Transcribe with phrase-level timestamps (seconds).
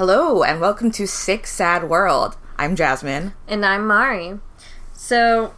[0.00, 2.38] Hello, and welcome to Sick Sad World.
[2.56, 3.34] I'm Jasmine.
[3.46, 4.38] And I'm Mari.
[4.94, 5.52] So,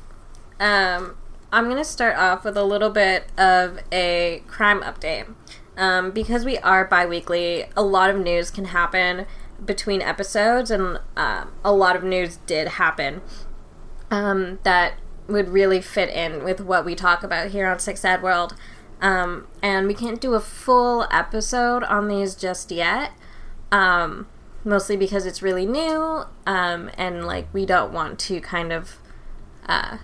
[0.59, 1.15] um,
[1.53, 5.33] I'm going to start off with a little bit of a crime update.
[5.77, 9.27] Um, because we are bi weekly, a lot of news can happen
[9.65, 13.23] between episodes, and uh, a lot of news did happen
[14.11, 14.95] um, that
[15.29, 18.57] would really fit in with what we talk about here on Sick Sad World.
[19.01, 23.13] Um, and we can't do a full episode on these just yet.
[23.71, 24.27] Um,
[24.65, 28.99] mostly because it's really new, um, and like we don't want to kind of
[29.67, 29.99] uh,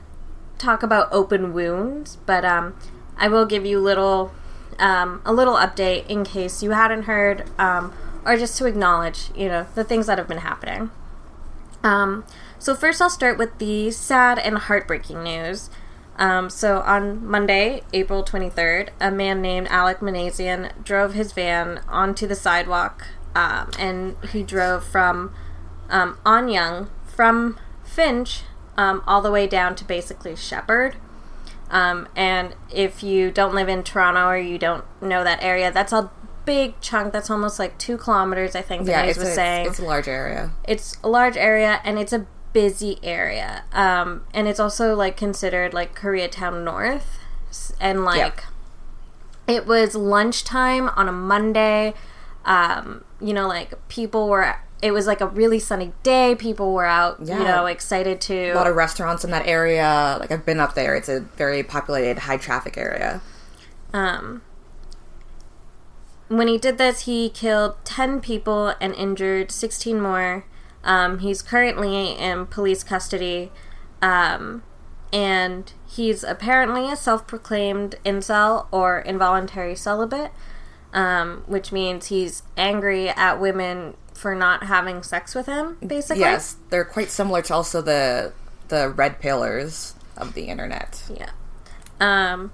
[0.58, 2.16] talk about open wounds.
[2.26, 2.76] But um,
[3.16, 4.32] I will give you little
[4.78, 7.92] um, a little update in case you hadn't heard, um,
[8.24, 10.90] or just to acknowledge, you know, the things that have been happening.
[11.82, 12.24] Um,
[12.58, 15.70] so first, I'll start with the sad and heartbreaking news.
[16.16, 22.26] Um, so on Monday, April 23rd, a man named Alek Minassian drove his van onto
[22.26, 23.06] the sidewalk
[23.38, 25.32] um, and he drove from
[25.88, 28.42] um, Anyang from Finch
[28.76, 30.96] um, all the way down to basically Sheppard.
[31.70, 35.92] Um, and if you don't live in Toronto or you don't know that area, that's
[35.92, 36.10] a
[36.44, 37.12] big chunk.
[37.12, 38.88] That's almost like two kilometers, I think.
[38.88, 40.50] Yeah, it's was a, saying it's a large area.
[40.66, 45.74] it's a large area and it's a busy area um, and it's also like considered
[45.74, 47.18] like koreatown north
[47.78, 48.42] and like
[49.46, 51.92] it was lunchtime on a monday
[52.46, 56.84] um, you know like people were it was like a really sunny day people were
[56.86, 57.38] out Yeah.
[57.38, 60.16] you know excited to A lot of restaurants in that area.
[60.20, 60.94] Like I've been up there.
[60.94, 63.20] It's a very populated, high traffic area.
[63.92, 64.42] Um,
[66.28, 70.44] when he did this, he killed 10 people and injured 16 more.
[70.84, 73.50] Um, he's currently in police custody.
[74.02, 74.62] Um,
[75.12, 80.30] and he's apparently a self proclaimed incel or involuntary celibate,
[80.92, 86.20] um, which means he's angry at women for not having sex with him, basically.
[86.20, 88.32] Yes, they're quite similar to also the
[88.68, 91.02] the red pillers of the internet.
[91.14, 91.30] Yeah.
[92.00, 92.52] Um,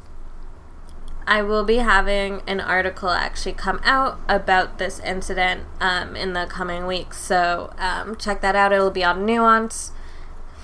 [1.27, 6.47] I will be having an article actually come out about this incident um, in the
[6.47, 7.19] coming weeks.
[7.19, 8.73] So um, check that out.
[8.73, 9.93] It'll be on Nuance.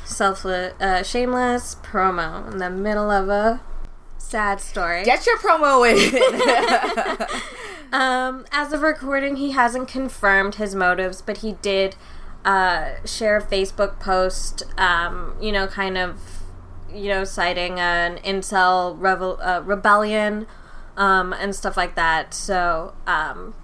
[0.05, 3.61] Self uh, shameless promo in the middle of a
[4.31, 5.05] sad story.
[5.05, 7.27] Get your promo in.
[7.93, 11.97] Um, as of recording, he hasn't confirmed his motives, but he did
[12.45, 16.21] uh, share a Facebook post, um, you know, kind of,
[16.93, 20.47] you know, citing an incel revel- uh, rebellion
[20.97, 22.33] um, and stuff like that.
[22.33, 23.55] So, um,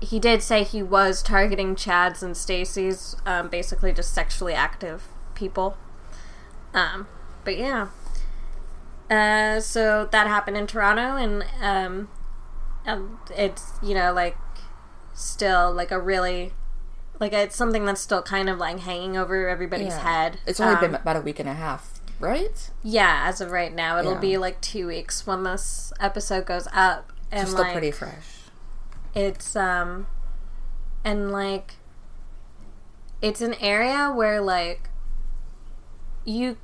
[0.00, 5.04] he did say he was targeting Chad's and Stacy's, um, basically just sexually active
[5.34, 5.76] people.
[6.72, 7.08] Um,
[7.44, 7.88] but yeah.
[9.10, 12.08] Uh, so that happened in Toronto, and um,
[12.86, 14.36] um, it's you know like
[15.14, 16.52] still like a really
[17.20, 20.00] like it's something that's still kind of like hanging over everybody's Yeah.
[20.00, 20.38] head.
[20.46, 22.70] It's only Um, been about a week and a half, right?
[22.82, 24.18] yeah, as of right now, it'll Yeah.
[24.20, 28.24] be like two weeks when this episode goes up, and still like pretty fresh.
[29.14, 30.06] it's um
[31.04, 31.74] and like
[33.22, 34.90] it's an area where like
[36.24, 36.56] you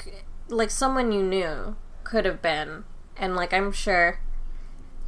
[0.48, 2.84] like someone you knew could have been
[3.16, 4.20] and like i'm sure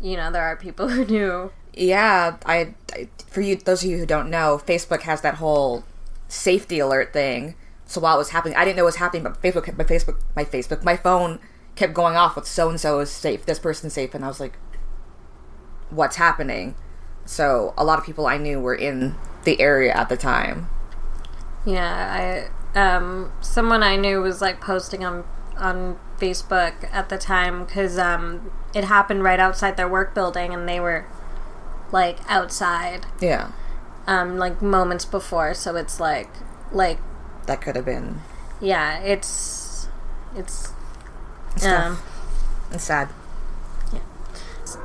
[0.00, 3.98] you know there are people who knew Yeah, I, I for you those of you
[3.98, 5.82] who don't know, Facebook has that whole
[6.28, 7.56] safety alert thing.
[7.86, 9.84] So while it was happening, I didn't know it was happening, but Facebook, kept- my
[9.84, 11.40] Facebook, my Facebook, my phone
[11.74, 14.38] kept going off with so and so is safe, this person's safe, and I was
[14.38, 14.56] like,
[15.90, 16.74] "What's happening?"
[17.24, 20.68] So a lot of people I knew were in the area at the time.
[21.66, 25.24] yeah i um someone i knew was like posting on
[25.56, 30.68] on facebook at the time because um it happened right outside their work building and
[30.68, 31.06] they were
[31.92, 33.06] like outside.
[33.20, 33.52] Yeah,
[34.06, 36.30] um like moments before so it's like
[36.72, 36.98] like
[37.46, 38.20] that could have been.
[38.60, 39.88] Yeah it's
[40.34, 40.72] it's
[41.54, 41.98] it's um,
[42.70, 43.08] and sad.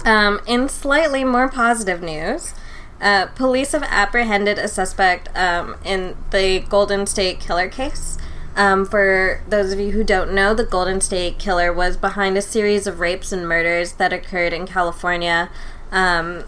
[0.06, 2.54] um in slightly more positive news
[3.02, 8.18] uh, police have apprehended a suspect um, in the Golden State Killer case.
[8.60, 12.42] Um, for those of you who don't know, the Golden State Killer was behind a
[12.42, 15.50] series of rapes and murders that occurred in California
[15.94, 16.44] um,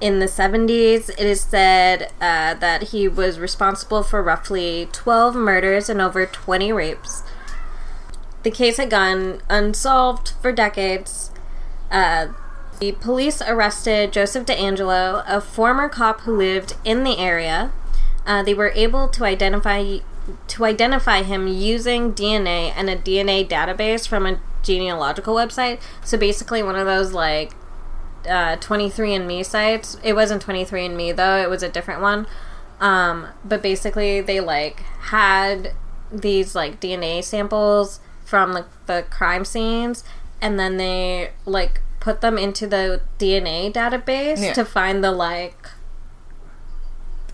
[0.00, 1.10] in the 70s.
[1.10, 6.72] It is said uh, that he was responsible for roughly 12 murders and over 20
[6.72, 7.24] rapes.
[8.44, 11.32] The case had gone unsolved for decades.
[11.90, 12.28] Uh,
[12.78, 17.72] the police arrested Joseph DeAngelo, a former cop who lived in the area.
[18.24, 19.98] Uh, they were able to identify
[20.48, 25.80] to identify him using DNA and a DNA database from a genealogical website.
[26.04, 27.52] So basically, one of those like
[28.28, 29.96] uh, 23andMe sites.
[30.02, 32.26] It wasn't 23andMe though; it was a different one.
[32.80, 34.80] Um, but basically, they like
[35.10, 35.72] had
[36.12, 40.04] these like DNA samples from like the crime scenes,
[40.40, 44.52] and then they like put them into the DNA database Yeah.
[44.52, 45.68] to find the like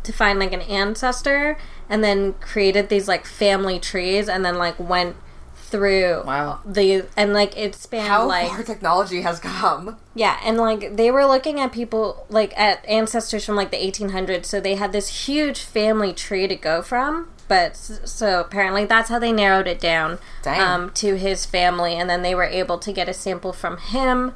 [0.03, 1.57] to find like an ancestor,
[1.89, 5.17] and then created these like family trees, and then like went
[5.57, 6.61] through Wow.
[6.65, 9.97] the and like it spanned How like far technology has come.
[10.15, 14.47] yeah, and like they were looking at people like at ancestors from like the 1800s,
[14.47, 17.29] so they had this huge family tree to go from.
[17.47, 22.23] But so apparently that's how they narrowed it down um, to his family, and then
[22.23, 24.35] they were able to get a sample from him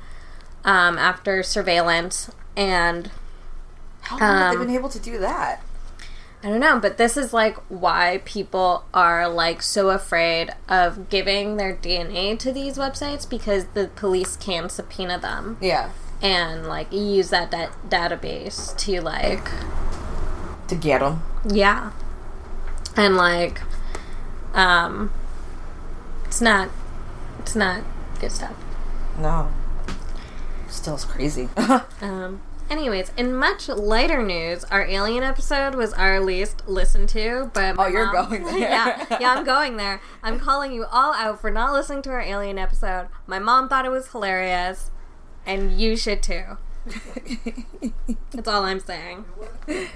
[0.64, 2.30] um, after surveillance.
[2.56, 3.10] And
[4.02, 5.62] How long have they Um, been able to do that?
[6.42, 11.56] I don't know, but this is like why people are like so afraid of giving
[11.56, 15.56] their DNA to these websites because the police can subpoena them.
[15.60, 15.90] Yeah.
[16.22, 19.48] and like use that da- database to like
[20.68, 21.22] To get them.
[21.48, 21.92] yeah
[22.96, 23.60] and like
[24.54, 25.12] um
[26.24, 26.70] it's not
[27.40, 27.82] it's not
[28.20, 28.54] good stuff
[29.18, 29.48] No.
[30.68, 31.48] Still is crazy.
[32.02, 32.40] um
[32.70, 37.86] anyways in much lighter news our alien episode was our least listened to but my
[37.86, 38.58] Oh, you're mom- going there.
[38.58, 42.20] yeah yeah i'm going there i'm calling you all out for not listening to our
[42.20, 44.90] alien episode my mom thought it was hilarious
[45.46, 46.58] and you should too
[48.30, 49.24] that's all i'm saying
[49.68, 49.86] you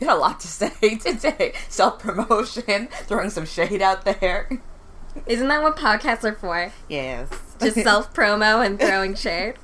[0.00, 1.52] had a lot to say today.
[1.68, 4.48] Self promotion, throwing some shade out there.
[5.26, 7.28] isn't that what podcasts are for Yes.
[7.60, 9.54] just self promo and throwing shade.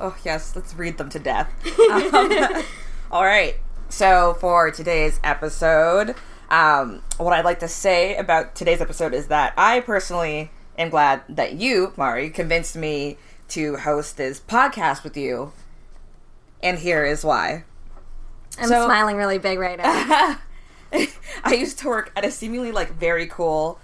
[0.00, 1.48] Oh, yes, let's read them to death.
[1.90, 2.62] Um,
[3.10, 3.56] all right.
[3.88, 6.14] So, for today's episode,
[6.48, 11.22] um, what I'd like to say about today's episode is that I personally am glad
[11.28, 13.18] that you, Mari, convinced me
[13.48, 15.52] to host this podcast with you.
[16.62, 17.64] And here is why.
[18.58, 20.38] I'm So- smiling really big right now.
[21.44, 23.78] I used to work at a seemingly like very cool,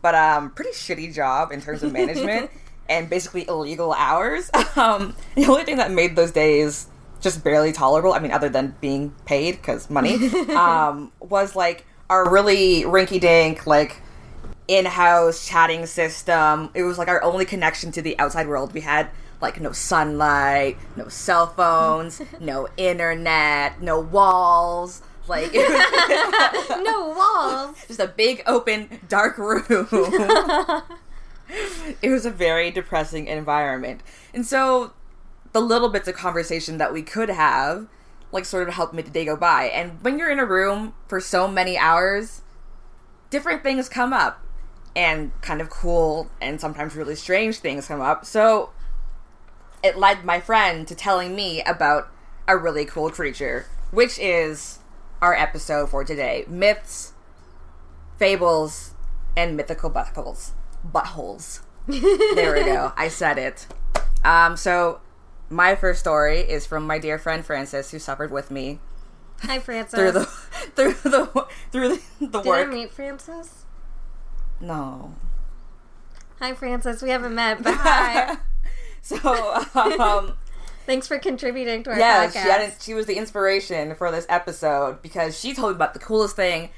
[0.00, 2.50] but um, pretty shitty job in terms of management
[2.88, 4.50] and basically illegal hours.
[4.74, 6.86] Um, the only thing that made those days
[7.20, 10.14] just barely tolerable, I mean, other than being paid because money,
[10.56, 14.00] um, was like our really rinky dink like
[14.68, 16.70] in-house chatting system.
[16.74, 18.72] It was like our only connection to the outside world.
[18.72, 19.10] We had
[19.42, 25.02] like no sunlight, no cell phones, no internet, no walls.
[25.28, 27.76] Like no walls.
[27.86, 29.76] just a big open dark room.
[32.02, 34.00] it was a very depressing environment.
[34.32, 34.92] And so
[35.52, 37.88] the little bits of conversation that we could have
[38.30, 39.64] like sort of helped make the day go by.
[39.64, 42.42] And when you're in a room for so many hours,
[43.30, 44.42] different things come up
[44.96, 48.24] and kind of cool and sometimes really strange things come up.
[48.24, 48.70] So
[49.82, 52.08] it led my friend to telling me about
[52.48, 54.78] a really cool creature, which is
[55.20, 57.12] our episode for today myths,
[58.18, 58.94] fables,
[59.36, 60.52] and mythical buttholes.
[60.86, 61.60] Buttholes.
[61.86, 62.92] There we go.
[62.96, 63.66] I said it.
[64.24, 65.00] Um, so,
[65.50, 68.78] my first story is from my dear friend Francis, who suffered with me
[69.40, 69.98] Hi, Francis.
[69.98, 70.24] through the
[70.76, 72.68] through the through the, the Did work.
[72.68, 73.64] I meet Francis?
[74.60, 75.14] no.
[76.38, 77.02] Hi, Francis.
[77.02, 78.36] We haven't met, but hi.
[79.00, 80.36] so, um,
[80.86, 82.78] Thanks for contributing to our yes, podcast.
[82.80, 86.34] she, she was the inspiration for this episode because she told me about the coolest
[86.34, 86.70] thing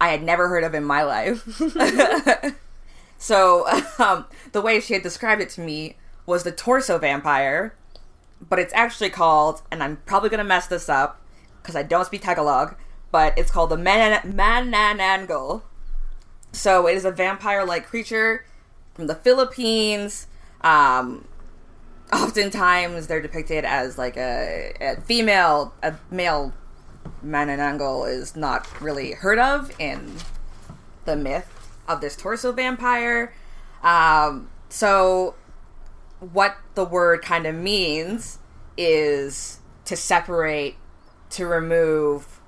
[0.00, 1.44] I had never heard of in my life.
[3.22, 3.64] So,
[4.00, 7.76] um, the way she had described it to me was the torso vampire,
[8.40, 11.20] but it's actually called, and I'm probably going to mess this up
[11.62, 12.74] because I don't speak Tagalog,
[13.12, 15.62] but it's called the Man- Manananggal.
[16.50, 18.44] So, it is a vampire like creature
[18.92, 20.26] from the Philippines.
[20.62, 21.28] Um,
[22.12, 26.52] oftentimes they're depicted as like a, a female, a male
[27.24, 30.16] Manananggal is not really heard of in
[31.04, 31.51] the myth
[31.88, 33.34] of this torso vampire.
[33.82, 35.34] Um, so,
[36.20, 38.38] what the word kind of means
[38.76, 40.76] is to separate,
[41.30, 42.40] to remove.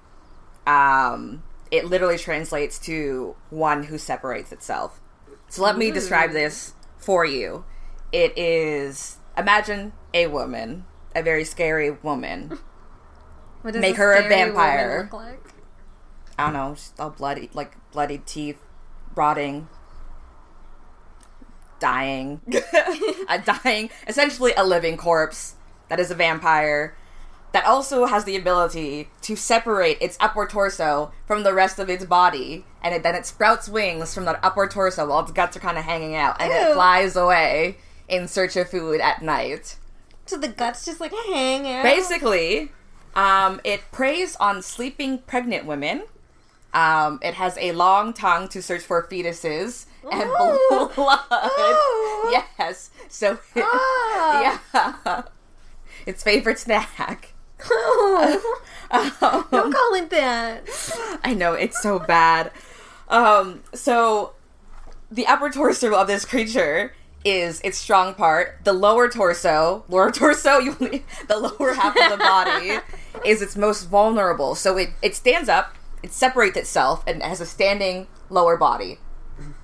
[0.67, 5.01] Um, it literally translates to one who separates itself.
[5.49, 7.65] So let me describe this for you.
[8.13, 12.59] It is imagine a woman, a very scary woman.
[13.63, 15.09] What does make her a vampire.
[15.11, 15.41] Like?
[16.39, 18.59] I don't know, all bloody, like bloodied teeth,
[19.15, 19.69] rotting,
[21.81, 22.41] dying,
[23.29, 25.55] a dying, essentially a living corpse
[25.89, 26.97] that is a vampire
[27.53, 32.05] that also has the ability to separate its upper torso from the rest of its
[32.05, 35.61] body, and it, then it sprouts wings from that upper torso while its guts are
[35.61, 37.77] kind of hanging out, and it flies away
[38.09, 39.77] in search of food at night.
[40.27, 41.85] So the guts just like hang out.
[41.85, 42.73] Basically,
[43.15, 46.03] Um, it preys on sleeping pregnant women.
[46.75, 50.91] Um, it has a long tongue to search for fetuses and Ooh.
[50.95, 51.21] blood.
[51.33, 52.31] Ooh.
[52.59, 52.91] Yes.
[53.09, 54.61] So, Ah.
[55.05, 55.23] yeah.
[56.05, 57.33] Its favorite snack.
[58.91, 60.69] Don't call it that.
[61.25, 62.51] I know it's so bad.
[63.09, 64.33] Um, so
[65.11, 66.93] the upper torso of this creature
[67.25, 68.59] is its strong part.
[68.65, 70.75] The lower torso, lower torso, you
[71.29, 72.79] the lower half of the body
[73.25, 74.55] is its most vulnerable.
[74.55, 75.75] So it it stands up,
[76.05, 78.99] it separates itself, and has a standing lower body.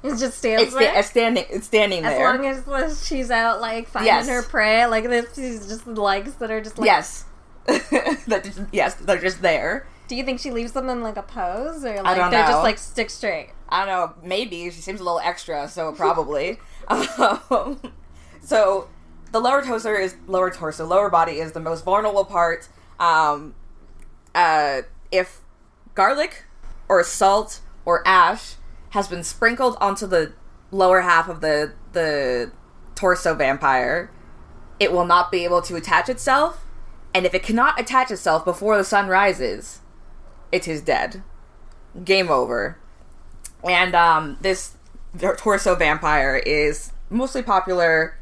[0.03, 0.99] It just stands It's, there.
[0.99, 1.45] it's standing.
[1.51, 2.27] It's standing as there.
[2.27, 4.27] As long as she's out, like finding Yes.
[4.29, 6.87] her prey, like this is just legs that are just like.
[6.87, 7.25] yes.
[7.67, 9.87] that just, yes, they're just there.
[10.09, 12.47] Do you think she leaves them in like a pose, or like they're know.
[12.49, 13.51] just like stick straight?
[13.69, 14.15] I don't know.
[14.27, 16.59] Maybe she seems a little extra, so probably.
[16.89, 17.79] um,
[18.43, 18.89] so
[19.31, 22.69] the lower torso is lower torso, lower body is the most vulnerable part.
[22.99, 23.55] Um,
[24.35, 24.83] uh,
[25.13, 25.40] if
[26.00, 26.45] garlic
[26.88, 28.54] or salt or ash
[28.90, 30.33] has been sprinkled onto the
[30.71, 32.50] lower half of the the
[32.95, 34.11] torso vampire,
[34.78, 36.64] it will not be able to attach itself.
[37.12, 39.80] And if it cannot attach itself before the sun rises,
[40.50, 41.23] it is dead.
[42.02, 42.78] Game over.
[43.62, 44.76] And um, this
[45.37, 48.16] torso vampire is mostly popular,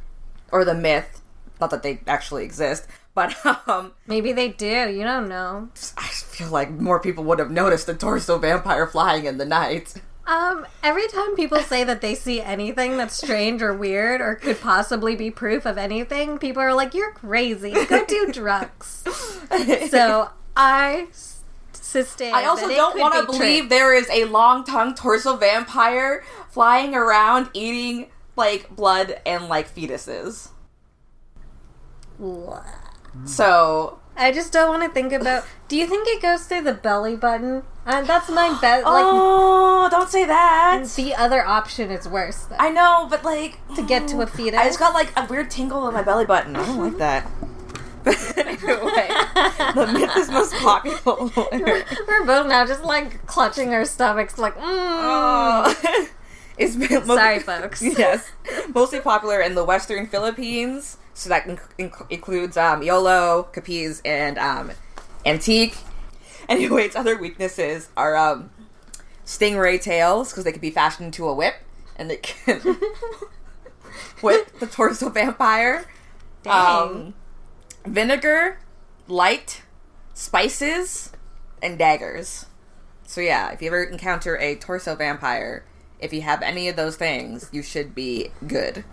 [0.50, 1.22] or the myth,
[1.60, 3.36] not that they actually exist, but
[3.68, 4.90] um, Maybe they do.
[4.90, 5.68] You don't know.
[5.96, 6.08] I
[6.38, 9.94] feel like more people would have noticed the torso vampire flying in the night.
[10.26, 14.60] Um, every time people say that they see anything that's strange or weird or could
[14.60, 17.72] possibly be proof of anything, people are like, "You're crazy.
[17.86, 19.04] Go do drugs."
[19.88, 21.08] So I
[21.72, 22.34] sustain.
[22.34, 26.94] I also don't want to be believe there is a long tongued torso vampire flying
[26.94, 30.50] around eating like blood and like fetuses.
[33.24, 35.44] So I just don't want to think about.
[35.68, 37.62] Do you think it goes through the belly button?
[37.86, 38.84] Uh, that's my bet.
[38.84, 40.84] Like oh, don't say that.
[40.96, 42.44] the other option is worse.
[42.44, 44.58] Though, I know, but like to get to a fetus.
[44.58, 46.56] I just got like a weird tingle in my belly button.
[46.56, 47.30] I don't like that.
[48.04, 49.08] But anyway,
[49.74, 50.98] the myth is most popular.
[52.08, 54.60] We're both now just like clutching our stomachs, like, mm.
[54.62, 56.08] Oh.
[56.58, 57.82] it's been most- Sorry, folks.
[57.82, 58.30] yes,
[58.74, 60.98] mostly popular in the Western Philippines.
[61.18, 64.70] So that inc- inc- includes um, Iloilo, Capiz, and um,
[65.26, 65.76] Antique.
[66.48, 68.48] Anyway, its other weaknesses are um,
[69.26, 71.56] stingray tails because they can be fashioned into a whip,
[71.94, 72.58] and it can
[74.22, 75.84] whip the torso vampire.
[76.42, 76.54] Dang.
[76.54, 77.14] Um,
[77.84, 78.60] vinegar,
[79.08, 79.60] light,
[80.14, 81.12] spices,
[81.62, 82.46] and daggers.
[83.04, 85.66] So yeah, if you ever encounter a torso vampire,
[85.98, 88.84] if you have any of those things, you should be good.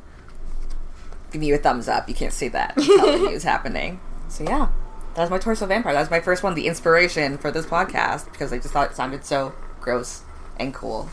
[1.35, 2.07] Give me a thumbs up.
[2.07, 2.75] You can't see that.
[2.77, 3.99] I'm telling you it's happening.
[4.29, 4.69] So yeah,
[5.15, 5.91] that was my torso vampire.
[5.91, 8.95] That was my first one, the inspiration for this podcast because I just thought it
[8.95, 9.51] sounded so
[9.81, 10.21] gross
[10.57, 11.09] and cool.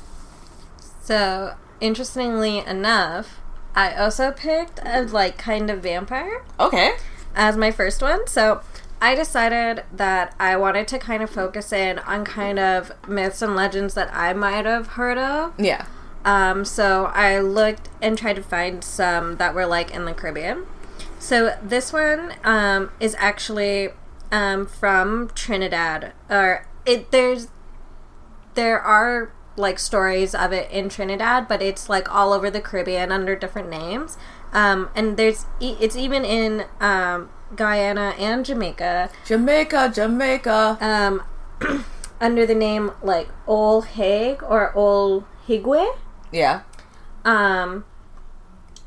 [1.02, 3.40] So, interestingly enough,
[3.74, 6.92] I also picked a like kind of vampire Okay.
[7.34, 8.28] as my first one.
[8.28, 8.60] So,
[9.00, 13.56] I decided that I wanted to kind of focus in on kind of myths and
[13.56, 15.58] legends that I might have heard of.
[15.58, 15.86] Yeah.
[16.24, 20.66] Um, so I looked and tried to find some that were like in the Caribbean.
[21.18, 23.90] So this one um, is actually
[24.30, 27.48] um, from Trinidad, or it there's
[28.54, 33.12] there are like stories of it in Trinidad, but it's like all over the Caribbean
[33.12, 34.16] under different names.
[34.52, 40.78] Um, and there's it's even in um, Guyana and Jamaica Jamaica, Jamaica.
[40.80, 41.22] um,
[42.20, 45.96] under the name like Ole Higue or Ole Higue
[46.32, 46.62] Yeah.
[47.24, 47.84] um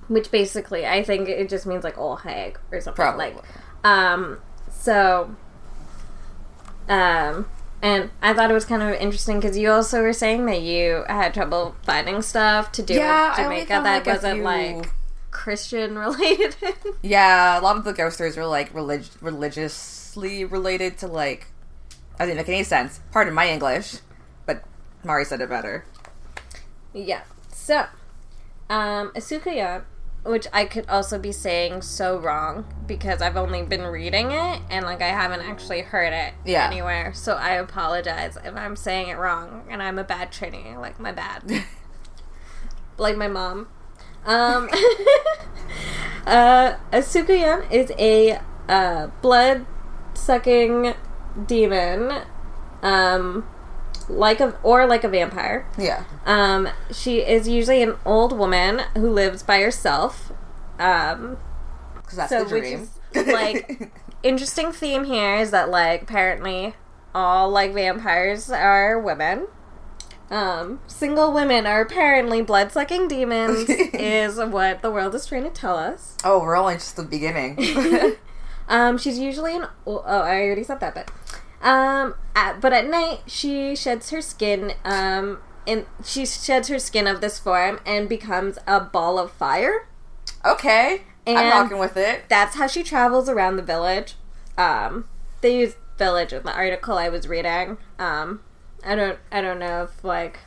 [0.08, 3.34] which basically i think it just means like old hag or something Probably.
[3.34, 3.44] like
[3.84, 4.40] um
[4.72, 5.36] so
[6.90, 7.48] um
[7.82, 11.04] and i thought it was kind of interesting because you also were saying that you
[11.08, 14.92] had trouble finding stuff to do Yeah, with jamaica that like wasn't few- like
[15.32, 16.56] christian related
[17.02, 21.48] Yeah, a lot of the ghost stories were like relig- religiously related to like.
[22.18, 23.02] I didn't make any sense.
[23.12, 23.98] Pardon my English,
[24.46, 24.64] but
[25.04, 25.84] Mari said it better.
[26.94, 27.22] yeah
[27.66, 27.86] so
[28.70, 29.84] um a soucouyant
[30.24, 34.86] which i could also be saying so wrong because i've only been reading it and
[34.86, 36.68] like i haven't actually heard it Yeah.
[36.68, 37.12] anywhere.
[37.14, 41.12] So i apologize if i'm saying it wrong and i'm a bad trini like my
[41.12, 41.44] bad.
[42.98, 43.68] Like my mom.
[44.26, 44.70] Um
[46.26, 49.66] uh is a uh blood
[50.14, 50.94] sucking
[51.46, 52.22] demon.
[52.82, 53.46] Um
[54.10, 56.04] like a or like a vampire Yeah.
[56.26, 60.32] um, she is usually an old woman who lives by herself.
[60.80, 61.38] Um,
[61.96, 62.90] Because that's so the which dream.
[63.14, 63.92] is like
[64.24, 66.76] interesting theme here is that like apparently
[67.14, 69.48] all like vampires are women.
[70.30, 75.52] Um, single women are apparently blood sucking demons, is what the world is trying to
[75.52, 76.18] tell us.
[76.24, 77.58] Oh, we're only just the beginning.
[78.68, 79.68] Um, she's usually an.
[79.86, 81.12] Oh, I already said that bit.
[81.66, 84.74] Um, at, but at night she sheds her skin.
[84.86, 89.88] Um, and she sheds her skin of this form and becomes a ball of fire.
[90.46, 91.02] okay.
[91.28, 92.26] I'm rocking with it.
[92.30, 94.14] That's how she travels around the village.
[94.60, 95.08] Um,
[95.42, 97.78] they use village in the article I was reading.
[97.98, 98.42] Um,
[98.86, 99.18] I don't.
[99.32, 100.40] I don't know if like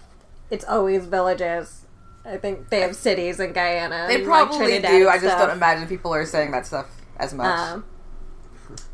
[0.51, 1.87] it's always villages.
[2.25, 4.05] I think they have cities in Guyana.
[4.07, 5.09] They and, like, probably Trinidad do.
[5.09, 7.59] I just don't imagine people are saying that stuff as much.
[7.59, 7.85] Um,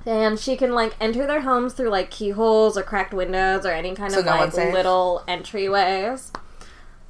[0.06, 3.94] and she can like enter their homes through like keyholes or cracked windows or any
[3.94, 6.30] kind So of no like little entryways.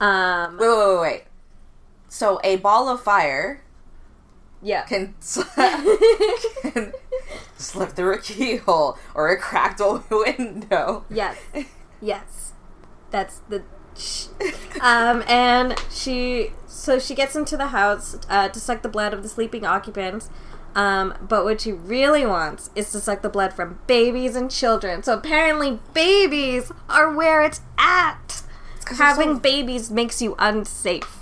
[0.01, 1.25] Um, wait, wait, wait, wait.
[2.09, 3.63] So a ball of fire
[4.65, 4.83] yeah.
[4.85, 5.15] can,
[6.63, 6.93] can
[7.57, 11.05] slip through a keyhole or a cracked old window.
[11.11, 11.37] yes.
[12.01, 12.53] Yes.
[13.11, 13.63] That's the.
[14.83, 19.23] um, and she so she gets into the house uh, to suck the blood of
[19.23, 20.29] the sleeping occupants.
[20.75, 25.03] Um, but what she really wants is to suck the blood from babies and children.
[25.03, 28.43] So apparently, babies are where it's at.
[28.87, 31.21] they're Having so- babies makes you unsafe.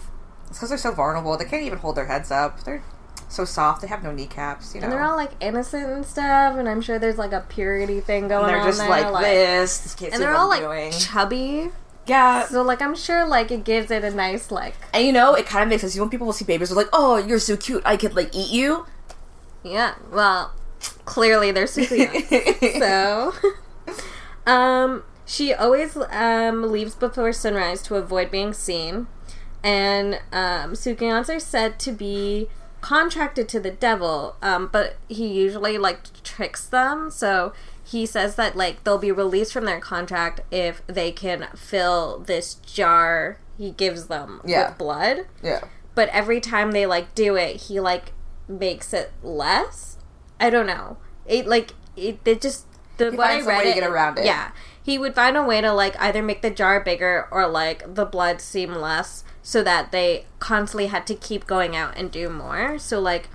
[0.48, 1.36] It's because they're so vulnerable.
[1.36, 2.62] They can't even hold their heads up.
[2.64, 2.82] They're
[3.28, 3.80] so soft.
[3.82, 4.74] They have no kneecaps.
[4.74, 4.84] You know.
[4.86, 8.28] And they're all like innocent and stuff, and I'm sure there's like a purity thing
[8.28, 9.78] going And they're on just there, like, this.
[9.78, 10.92] This can't and they're all like doing.
[10.92, 11.70] chubby.
[12.06, 12.44] Yeah.
[12.46, 15.46] So like I'm sure like it gives it a nice like And you know, it
[15.46, 15.94] kind of makes sense.
[15.94, 17.82] You know, when people will see babies, they're like, "Oh, you're so cute.
[17.86, 18.86] I could like eat you."
[19.62, 19.94] Yeah.
[20.10, 20.52] Well,
[21.04, 22.22] clearly they're super young.
[22.78, 23.32] so,
[24.46, 29.06] um, she always um leaves before sunrise to avoid being seen,
[29.62, 32.48] and um, Soucouyants are said to be
[32.80, 37.10] contracted to the devil, um, but he usually like tricks them.
[37.10, 37.52] So
[37.84, 42.54] he says that like they'll be released from their contract if they can fill this
[42.54, 44.70] jar he gives them Yeah.
[44.70, 45.26] with blood.
[45.42, 45.60] yeah.
[45.94, 48.12] But every time they like do it, he like
[48.58, 49.96] makes it less.
[50.40, 50.96] I don't know.
[51.26, 52.66] It like it, it just
[52.98, 54.24] the He what I read way to get around it.
[54.24, 54.50] Yeah,
[54.82, 58.04] he would find a way to like either make the jar bigger or like the
[58.04, 62.78] blood seem less, so that they constantly had to keep going out and do more.
[62.78, 63.28] So like,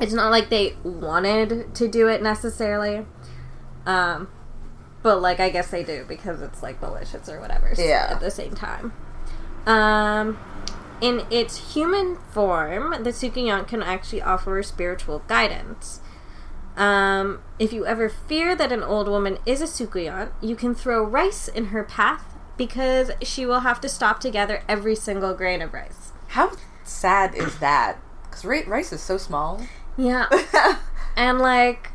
[0.00, 3.04] it's not like they wanted to do it necessarily,
[3.84, 4.28] um,
[5.02, 7.68] but like I guess they do because it's like malicious or whatever.
[7.70, 8.08] s- Yeah.
[8.12, 8.92] At the same time,
[9.66, 10.38] um,
[11.00, 16.00] in its human form, the Soucouyant can actually offer spiritual guidance.
[16.76, 21.02] Um, if you ever fear that an old woman is a Soucouyant, you can throw
[21.02, 25.62] rice in her path because she will have to stop to gather every single grain
[25.62, 26.12] of rice.
[26.28, 26.52] How
[26.84, 27.98] sad is that?
[28.24, 29.62] Because rice is so small.
[29.96, 30.28] Yeah.
[31.16, 31.90] and like,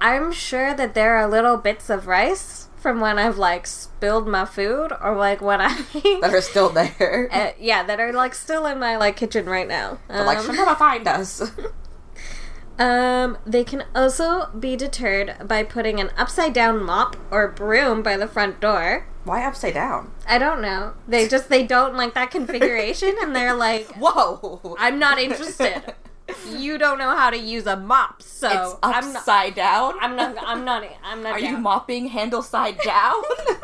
[0.00, 4.44] I'm sure that there are little bits of rice from when I've like spilled my
[4.44, 5.68] food or like when I.
[6.20, 7.30] that are still there.
[7.32, 10.00] Uh, yeah, that are like still in my like kitchen right now.
[10.10, 11.50] like, Um, she'll never find us.
[12.76, 18.16] Um, they can also be deterred by putting an upside down mop or broom by
[18.16, 19.06] the front door.
[19.22, 20.10] Why upside down?
[20.26, 20.94] I don't know.
[21.06, 24.74] They just they don't like that configuration and they're like Whoa!
[24.80, 25.94] I'm not interested.
[26.48, 29.94] You don't know how to use a mop, so it's I'm not upside down.
[30.00, 33.22] I'm not I'm not I'm not Are you mopping handle side down?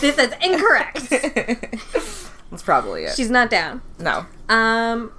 [0.00, 1.08] This is incorrect.
[2.50, 3.14] That's probably it.
[3.14, 3.80] She's not down.
[3.98, 4.26] no.
[4.48, 5.12] Um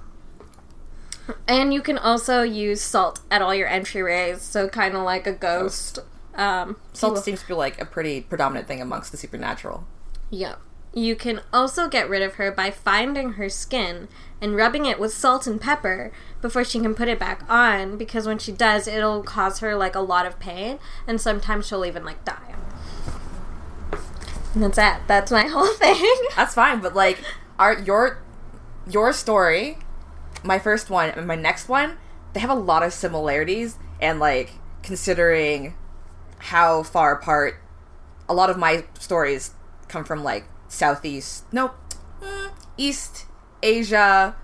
[1.48, 5.32] and you can also use salt at all your entryways, so kind of like a
[5.32, 5.98] ghost.
[6.34, 9.86] Um, Salt seems to be like a pretty predominant thing amongst the supernatural.
[10.30, 10.56] Yeah.
[10.92, 14.08] You can also get rid of her by finding her skin
[14.40, 16.12] and rubbing it with salt and pepper
[16.44, 19.94] before she can put it back on because when she does, it'll cause her like
[19.94, 22.54] a lot of pain and sometimes she'll even like die.
[24.52, 25.00] And that's that.
[25.08, 26.04] That's my whole thing.
[26.36, 27.18] That's fine, but like,
[27.58, 28.18] our your
[28.86, 29.78] your story,
[30.42, 31.96] my first one and my next one,
[32.34, 34.52] they have a lot of similarities, and like
[34.82, 35.72] considering
[36.38, 37.56] how far apart
[38.28, 39.52] a lot of my stories
[39.88, 41.70] come from, like Southeast, no,
[42.20, 43.24] mm, East
[43.62, 44.36] Asia,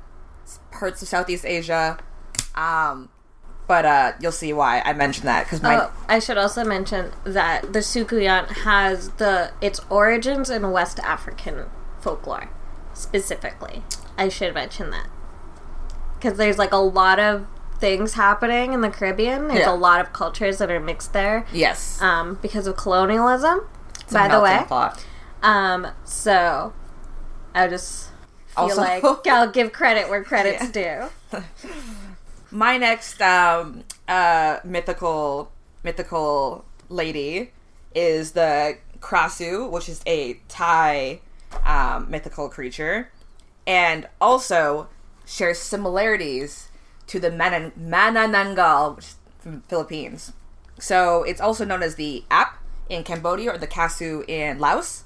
[0.73, 1.99] parts of Southeast Asia.
[2.55, 3.09] Um,
[3.67, 7.13] but uh, you'll see why I mentioned that because my Oh, I should also mention
[7.25, 11.67] that the Soucouyant has the its origins in West African
[12.01, 12.51] folklore,
[12.95, 13.83] specifically.
[14.19, 15.09] I should mention that
[16.19, 17.47] because there's like a lot of
[17.79, 19.49] things happening in the Caribbean.
[19.49, 19.73] There's Yeah.
[19.73, 23.61] a lot of cultures that are mixed there yes, um, because of colonialism.
[24.01, 24.67] It's by the way,
[25.43, 26.73] um, so
[27.55, 28.09] I just
[28.55, 31.05] feel Also- like I'll give credit where credit's due.
[32.51, 37.53] my next um uh, mythical mythical lady
[37.95, 41.21] is the Krasu, which is a Thai
[41.65, 43.11] um, mythical creature,
[43.67, 44.89] and also
[45.27, 46.69] shares similarities
[47.07, 47.73] to the Manan-
[49.43, 50.33] the Philippines.
[50.79, 52.59] So it's also known as the Ap
[52.89, 55.05] in Cambodia or the Kasu in Laos.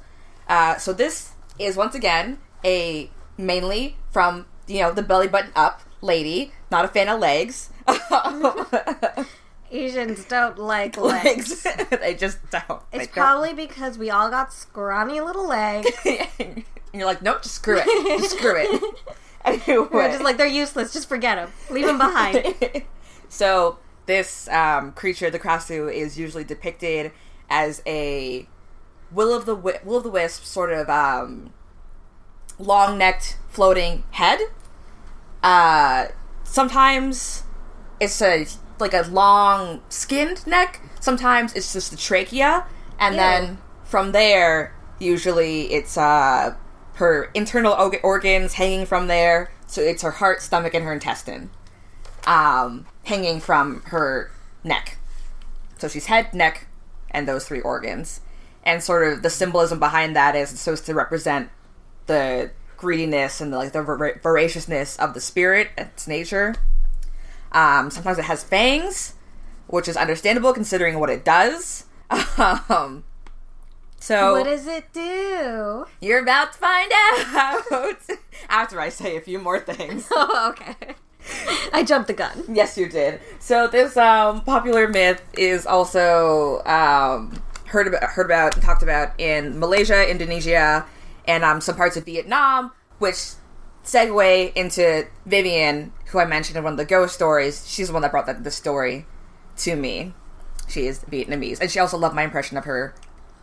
[0.49, 5.81] Uh, so this is once again a mainly from you know the belly button up
[6.01, 7.71] lady, not a fan of legs.
[9.71, 11.65] Asians don't like legs.
[11.65, 11.89] legs.
[12.01, 12.83] they just don't.
[12.93, 13.15] They It's don't.
[13.15, 15.91] probably because we all got scrawny little legs.
[16.39, 18.21] and you're like, nope, just screw it.
[18.21, 18.83] Just screw it.
[19.45, 19.89] Anyway.
[19.91, 20.93] We're just like they're useless.
[20.93, 21.51] Just forget them.
[21.71, 22.55] Leave them behind.
[23.29, 27.11] so this um, creature, the Krasu, is usually depicted
[27.51, 28.47] as a
[29.11, 31.53] will of the will of the wisp, sort of um,
[32.59, 34.41] long necked, floating head.
[35.43, 36.07] Uh,
[36.45, 37.45] sometimes
[38.01, 38.47] it's a
[38.79, 40.81] like a long skinned neck.
[41.01, 42.67] Sometimes it's just the trachea,
[42.99, 43.21] and Ew.
[43.21, 46.57] then from there, usually it's uh
[46.95, 49.51] her internal org- organs hanging from there.
[49.67, 51.51] So it's her heart, stomach, and her intestine,
[52.27, 54.31] um, hanging from her
[54.63, 54.99] neck.
[55.79, 56.69] So she's head, neck,
[57.11, 58.21] and those three organs.
[58.63, 61.51] And sort of the symbolism behind that is it's supposed to represent
[62.07, 66.55] the greediness and the, like the vor- voraciousness of the spirit, its nature.
[67.53, 69.15] Um, sometimes it has fangs,
[69.67, 71.85] which is understandable considering what it does.
[72.39, 73.05] um,
[73.99, 75.87] so What does it do?
[76.01, 77.97] you're about to find out
[78.49, 80.09] after I say a few more things.
[80.13, 80.95] Oh, okay.
[81.73, 82.45] I jumped the gun.
[82.53, 83.19] Yes, you did.
[83.39, 89.19] So this um, popular myth is also um, heard about, heard about and talked about
[89.19, 90.85] in Malaysia, Indonesia,
[91.27, 93.35] and um, some parts of Vietnam, which
[93.85, 97.69] segue into Vivian, who I mentioned in one of the ghost stories.
[97.69, 99.07] She's the one that brought that the story
[99.59, 100.15] to me.
[100.69, 102.95] She is Vietnamese, and she also loved my impression of her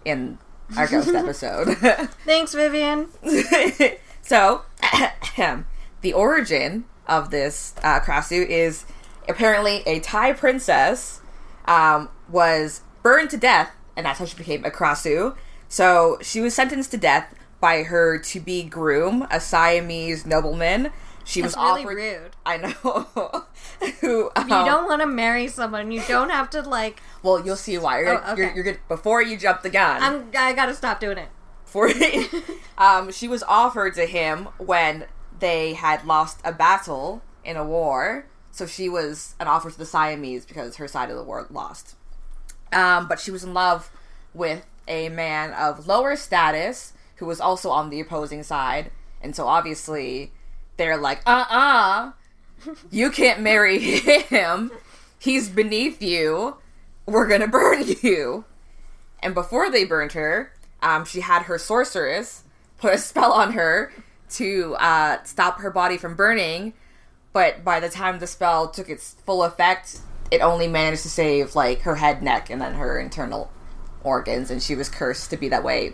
[0.03, 0.39] in
[0.75, 1.77] our ghost episode.
[2.25, 3.07] Thanks, Vivian.
[4.21, 4.63] so,
[6.01, 8.85] the origin of this uh, Krasu is
[9.27, 11.21] apparently a Thai princess
[11.65, 15.35] um, was burned to death, and that's how she became a Krasu.
[15.69, 20.91] So she was sentenced to death by her to-be groom, a Siamese nobleman.
[21.23, 21.95] She That's was really offered.
[21.95, 22.31] rude.
[22.45, 22.73] I know.
[24.01, 26.99] Who If you don't want to marry someone, you don't have to like.
[27.23, 27.99] Well, you'll see why.
[27.99, 28.41] You're, Oh, okay.
[28.41, 28.79] you're, you're good.
[28.87, 30.29] Before you jump the gun, I'm.
[30.37, 31.29] I gotta stop doing it.
[31.63, 31.89] for
[32.77, 35.05] um, she was offered to him when
[35.39, 38.25] they had lost a battle in a war.
[38.49, 41.95] So she was an offer to the Siamese because her side of the war lost.
[42.73, 43.91] Um, but she was in love
[44.33, 48.89] with a man of lower status who was also on the opposing side,
[49.21, 50.31] and so obviously
[50.77, 52.11] they're like, uh uh
[52.89, 54.71] you can't marry him.
[55.19, 56.57] He's beneath you.
[57.05, 58.45] We're gonna burn you.
[59.19, 62.43] And before they burned her, um, she had her sorceress
[62.79, 63.93] put a spell on her
[64.31, 66.73] to uh, stop her body from burning.
[67.33, 69.99] But by the time the spell took its full effect,
[70.31, 73.51] it only managed to save like her head, neck, and then her internal
[74.03, 75.93] organs, and she was cursed to be that way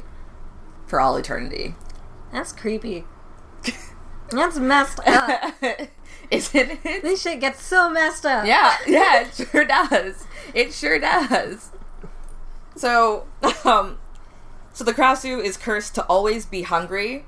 [0.88, 1.76] for all eternity.
[2.32, 3.06] That's creepy.
[4.30, 5.54] That's messed up.
[6.32, 7.02] Isn't it?
[7.04, 8.46] this shit gets so messed up.
[8.46, 10.26] Yeah, yeah, it sure does.
[10.54, 11.72] It sure does.
[12.76, 13.26] So,
[13.64, 13.98] um,
[14.74, 17.26] so the Krasu is cursed to always be hungry.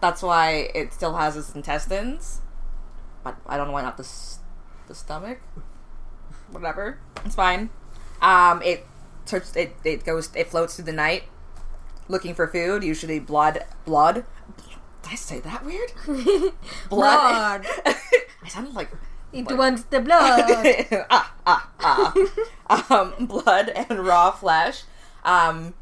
[0.00, 2.40] That's why it still has its intestines.
[3.22, 4.38] But I don't know why not the s-
[4.88, 5.40] the stomach.
[6.50, 7.70] Whatever, it's fine.
[8.22, 8.86] Um, it
[9.54, 11.24] it it goes it floats through the night,
[12.08, 12.82] looking for food.
[12.84, 14.24] Usually blood, blood.
[15.02, 15.92] Did I say that weird?
[16.90, 17.64] Blood.
[17.86, 18.90] I sounded like
[19.32, 21.06] It wants the blood.
[21.10, 22.12] ah, ah, ah.
[22.90, 24.82] um, blood and raw flesh,
[25.24, 25.74] um,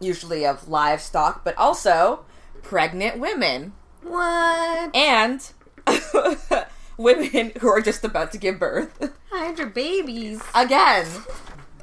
[0.00, 2.24] usually of livestock, but also
[2.62, 4.94] pregnant women what?
[4.96, 5.50] and
[6.96, 9.10] women who are just about to give birth.
[9.30, 10.40] Hide your babies.
[10.54, 11.06] Again,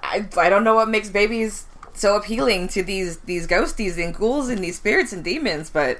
[0.01, 1.65] I, I don't know what makes babies
[1.99, 5.99] so appealing to these these ghosties and ghouls and these spirits and demons, but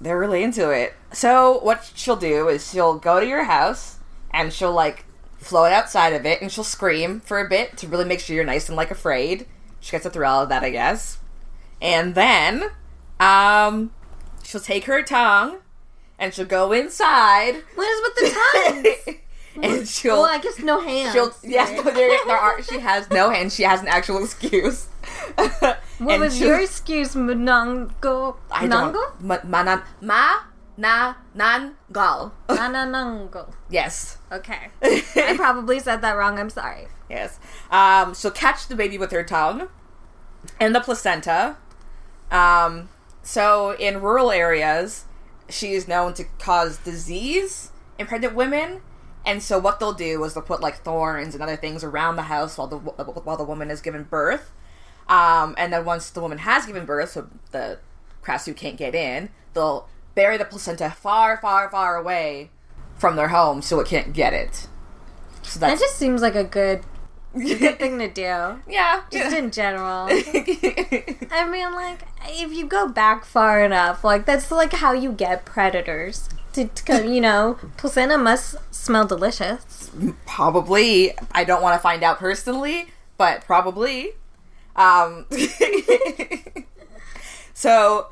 [0.00, 0.94] they're really into it.
[1.12, 3.98] So what she'll do is she'll go to your house
[4.32, 5.04] and she'll like
[5.38, 8.44] float outside of it and she'll scream for a bit to really make sure you're
[8.44, 9.46] nice and like afraid.
[9.80, 11.18] She gets a thrill out of that, I guess.
[11.80, 12.70] And then,
[13.20, 13.92] um,
[14.42, 15.58] she'll take her tongue
[16.18, 19.18] and she'll go inside What is with the tongues?
[19.64, 21.12] and she'll well, I guess no hands.
[21.12, 22.62] She'll yes, no, there, there are.
[22.62, 23.54] She has no hands.
[23.54, 24.88] She has an actual excuse.
[25.98, 28.36] What And was your excuse, Munango?
[28.52, 28.92] I Munango?
[28.92, 29.20] don't.
[29.24, 30.38] Ma, manan, ma
[30.76, 32.32] na nan gal.
[32.48, 33.52] Nananango.
[33.70, 34.18] yes.
[34.30, 34.68] Okay.
[34.82, 36.38] I probably said that wrong.
[36.38, 36.86] I'm sorry.
[37.10, 37.40] Yes.
[37.70, 39.68] Um, she'll catch the baby with her tongue
[40.60, 41.56] and the placenta.
[42.30, 42.90] Um,
[43.22, 45.04] so in rural areas,
[45.48, 48.82] she is known to cause disease in pregnant women.
[49.28, 52.22] And so what they'll do is they'll put like thorns and other things around the
[52.22, 54.52] house while the while the woman is giving birth.
[55.06, 57.78] Um, and then once the woman has given birth, so the
[58.22, 62.48] Krasu can't get in, they'll bury the placenta far, far, far away
[62.96, 64.66] from their home so it can't get it.
[65.42, 66.80] So That just seems like a good,
[67.34, 68.22] good thing to do.
[68.68, 69.02] yeah.
[69.12, 70.08] Just in general.
[70.10, 75.44] I mean, like, if you go back far enough, like, that's like how you get
[75.44, 76.30] predators.
[76.58, 79.92] To, to you know, placenta must smell delicious.
[80.26, 81.12] probably.
[81.30, 84.14] I don't want to find out personally, but probably.
[84.74, 85.26] Um,
[87.54, 88.08] so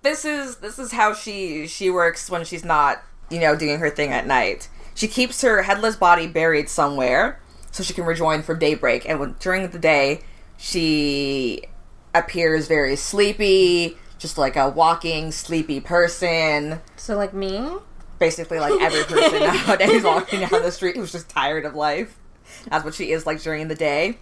[0.00, 3.90] this is this is how she she works when she's not you know doing her
[3.90, 4.70] thing at night.
[4.94, 9.06] She keeps her headless body buried somewhere so she can rejoin for daybreak.
[9.06, 10.22] And when, during the day,
[10.56, 11.64] she
[12.14, 16.80] appears very sleepy, just like a walking sleepy person.
[16.96, 17.68] So, like me?
[18.18, 22.18] basically like every person nowadays walking down the street who's just tired of life.
[22.68, 24.18] That's what she is like during the day.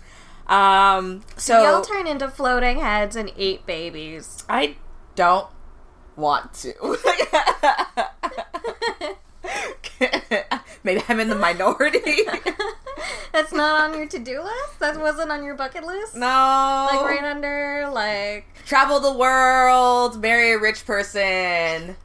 [0.46, 4.44] Um, so You'll turn into floating heads and eat babies.
[4.48, 4.76] I
[5.14, 5.48] don't
[6.16, 6.74] want to.
[10.84, 12.26] Maybe I'm in the minority.
[13.34, 14.78] That's not on your to do list?
[14.78, 16.14] That wasn't on your bucket list?
[16.14, 21.96] no, Like, right under, like, travel the world, marry a rich person,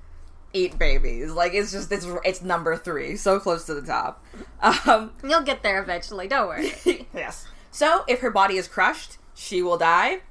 [0.54, 1.32] eat babies.
[1.32, 4.26] Like it's just it's it's number three, so close to the top.
[4.62, 6.74] Um, you'll get there eventually, don't worry.
[7.14, 7.46] yes.
[7.72, 10.22] So if her body is crushed, she will die.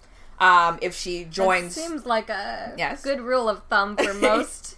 [0.41, 3.03] Um, if she That joins, seems like a Yes.
[3.03, 4.77] good rule of thumb for most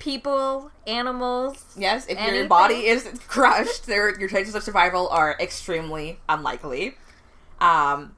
[0.00, 1.64] people, animals.
[1.76, 6.96] yes, if your body is crushed, there your chances of survival are extremely unlikely.
[7.60, 8.16] Um,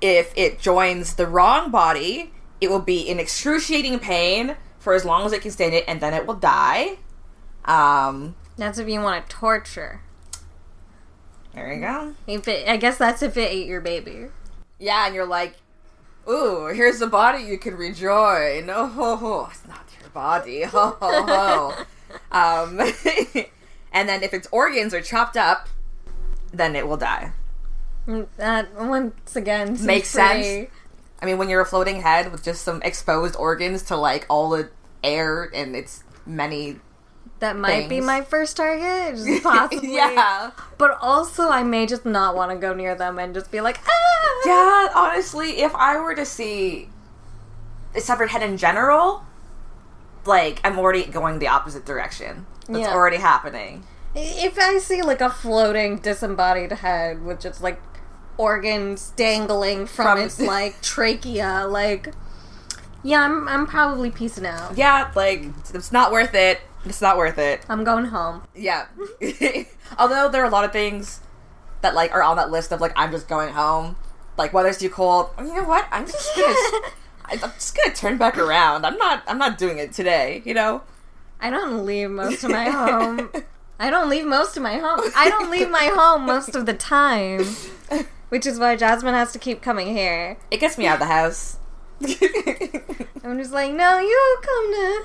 [0.00, 5.24] if it joins the wrong body, it will be in excruciating pain for as long
[5.26, 6.98] as it can stand it, and then it will die.
[7.66, 10.00] Um, That's if you want to torture.
[11.54, 12.14] there you go.
[12.26, 14.26] If it, I guess that's if it ate your baby.
[14.78, 15.56] Yeah, and you're like,
[16.30, 18.70] ooh, here's the body you can rejoin.
[18.70, 19.48] Oh, ho, ho.
[19.50, 20.62] it's not your body.
[20.62, 21.84] Ho, ho, ho.
[22.32, 22.80] um,
[23.92, 25.68] and then if its organs are chopped up,
[26.52, 27.32] then it will die.
[28.06, 30.70] Mm, That once again Makes pretty- sense.
[31.22, 34.48] I mean, when you're a floating head with just some exposed organs to like all
[34.50, 34.70] the
[35.04, 36.78] air and its many.
[37.40, 39.94] That might be my first target, possibly.
[39.94, 40.50] yeah.
[40.78, 43.80] But also, I may just not want to go near them and just be like,
[43.86, 44.42] ah.
[44.46, 46.88] Yeah, honestly, if I were to see
[47.94, 49.24] a severed head in general,
[50.26, 52.46] like, I'm already going the opposite direction.
[52.68, 52.92] That's Yeah.
[52.94, 53.84] already happening.
[54.14, 57.80] If I see like a floating disembodied head with just like
[58.36, 62.12] organs dangling from, From- its like trachea, like
[63.02, 64.76] yeah, I'm I'm probably peacing out.
[64.76, 66.60] Yeah, like, it's not worth it.
[66.84, 67.64] It's not worth it.
[67.68, 68.46] I'm going home.
[68.54, 68.86] Yeah.
[69.98, 71.20] Although there are a lot of things
[71.82, 73.96] that, like, are on that list of, like, I'm just going home.
[74.36, 75.30] Like, weather's too cold.
[75.36, 75.86] Oh, you know what?
[75.90, 76.54] I'm just gonna.
[77.26, 78.86] I'm just gonna turn back around.
[78.86, 79.22] I'm not.
[79.26, 80.42] I'm not doing it today.
[80.44, 80.82] You know.
[81.40, 83.30] I don't leave most of my home.
[83.78, 85.00] I don't leave most of my home.
[85.16, 87.44] I don't leave my home most of the time,
[88.28, 90.36] which is why Jasmine has to keep coming here.
[90.50, 91.56] It gets me out of the house.
[93.24, 95.04] I'm just like, no, you come to.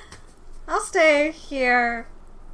[0.68, 2.08] I'll stay here.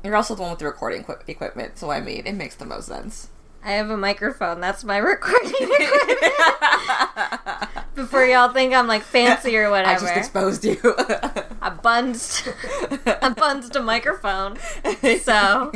[0.04, 2.66] You're also the one with the recording equi- equipment, so I mean, it makes the
[2.66, 3.30] most sense.
[3.64, 4.60] I have a microphone.
[4.60, 6.34] That's my recording equipment.
[7.96, 9.92] Before y'all think I'm like fancy or whatever.
[9.98, 10.78] I just exposed you.
[11.62, 12.48] I bunsed,
[13.06, 14.58] I bunsed a microphone.
[15.22, 15.72] So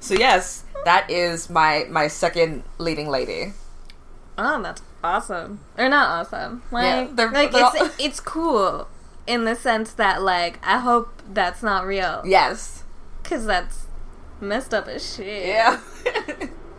[0.00, 3.52] so yes, that is my my second leading lady.
[4.38, 5.60] Oh, that's awesome.
[5.76, 6.62] Or not awesome.
[6.70, 8.88] Like, Yeah, they're- like they're it's all- it's cool
[9.26, 12.84] in the sense that like I hope that's not real Yes.
[13.22, 13.86] because that's
[14.40, 15.46] messed up as shit.
[15.46, 15.80] Yeah.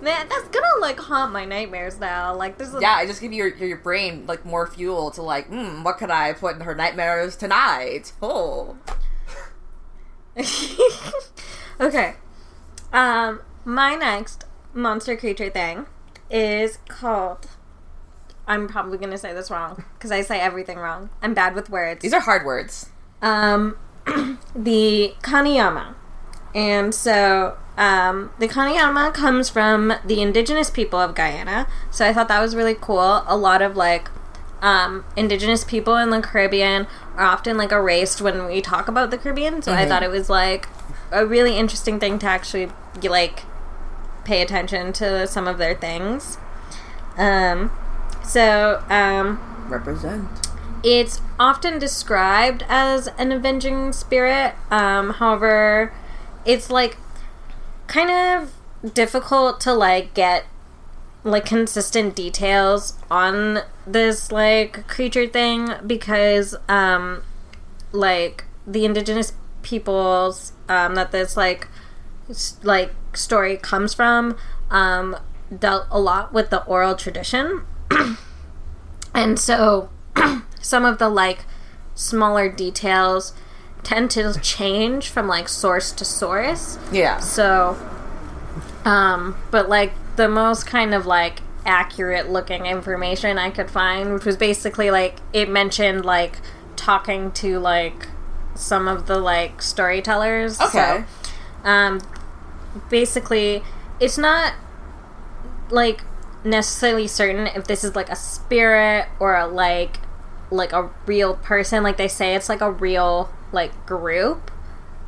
[0.02, 2.36] man, that's gonna like haunt my nightmares now.
[2.36, 5.48] Like there's a yeah, I just give your your brain like more fuel to like,
[5.48, 8.12] hmm, what could I put in her nightmares tonight?
[8.22, 8.78] Oh.
[11.80, 12.16] okay.
[12.92, 15.88] Um, my next monster creature thing
[16.30, 17.48] is called.
[18.48, 21.10] I'm probably gonna say this wrong because I say everything wrong.
[21.22, 22.02] I'm bad with words.
[22.02, 22.90] These are hard words.
[23.22, 23.78] um,
[24.56, 25.96] the Kanaima.
[26.54, 31.68] And so, um, the Kanaima comes from the indigenous people of Guyana.
[31.90, 33.24] So I thought that was really cool.
[33.26, 34.10] A lot of like
[34.62, 39.18] um, indigenous people in the Caribbean are often like erased when we talk about the
[39.18, 39.62] Caribbean.
[39.62, 39.88] So I Mhm.
[39.88, 40.68] thought it was like
[41.12, 42.70] a really interesting thing to actually
[43.02, 43.44] like
[44.26, 46.38] pay attention to some of their things.
[47.18, 47.72] Um,
[48.24, 50.28] so um, Represent.
[50.84, 54.56] it's often described as an avenging spirit.
[54.72, 55.94] Um, however,
[56.46, 56.98] it's like
[57.88, 58.54] kind of
[58.94, 60.46] difficult to like get
[61.24, 67.24] like consistent details on this like creature thing because um
[67.94, 69.32] like the indigenous
[69.62, 71.68] peoples um that this like
[72.30, 74.36] s- like story comes from
[74.70, 75.16] um
[75.58, 77.64] dealt a lot with the oral tradition
[79.14, 79.90] and so
[80.62, 81.46] some of the like
[81.96, 83.34] smaller details
[83.84, 87.20] tend to change from like source to source Yeah.
[87.20, 87.78] so
[88.86, 94.26] um but like the most kind of like accurate looking information i could find which
[94.26, 96.38] was basically like it mentioned like
[96.76, 98.08] talking to like
[98.56, 101.06] some of the like storytellers Okay.
[101.64, 102.02] so, um
[102.90, 103.64] basically
[104.00, 104.54] it's not
[105.70, 106.04] like
[106.44, 109.98] necessarily certain if this is like a spirit or a like
[110.52, 114.52] like a real person like they say it's like a real like group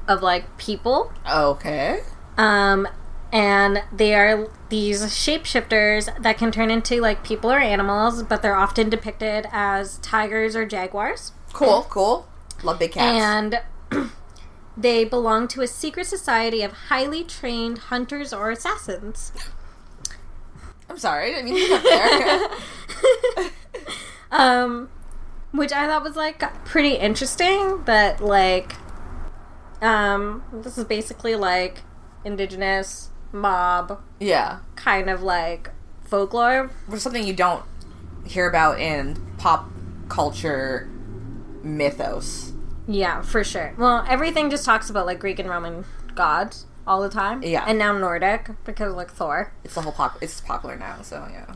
[0.08, 2.02] of like people Okay.
[2.38, 2.88] um
[3.34, 8.56] and they are these shapeshifters that can turn into like people or animals but they're
[8.56, 11.86] often depicted as tigers or jaguars Cool.
[11.90, 12.28] Cool.
[12.64, 13.18] Love big cats.
[13.18, 13.62] and
[14.78, 19.32] they belong to a secret society of highly trained hunters or assassins
[20.96, 21.36] I'm sorry.
[21.36, 23.52] I didn't mean to there.
[24.32, 24.90] um,
[25.52, 27.82] which I thought was like pretty interesting.
[27.84, 28.76] but like,
[29.82, 31.80] um, this is basically like
[32.24, 34.60] indigenous mob yeah.
[34.78, 35.72] kind of like
[36.06, 36.72] folklore.
[36.90, 37.66] For something you don't
[38.26, 39.70] hear about in pop
[40.08, 40.90] culture
[41.62, 42.54] mythos.
[42.88, 43.76] Yeah, for sure.
[43.78, 45.84] Well, everything just talks about like Greek and Roman
[46.16, 47.44] gods all the time.
[47.44, 47.66] Yeah.
[47.68, 49.54] and now Nordic because like Thor.
[49.64, 50.18] It's the whole pop.
[50.22, 51.02] It's popular now.
[51.02, 51.56] So yeah.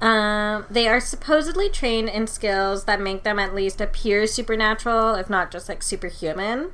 [0.00, 5.30] Um, they are supposedly trained in skills that make them at least appear supernatural, if
[5.30, 6.72] not just like superhuman.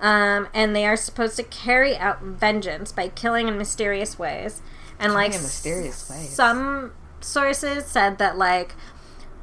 [0.00, 4.62] Um, and they are supposed to carry out vengeance by killing in mysterious ways.
[4.98, 6.30] And like in mysterious ways.
[6.30, 8.74] some sources said that like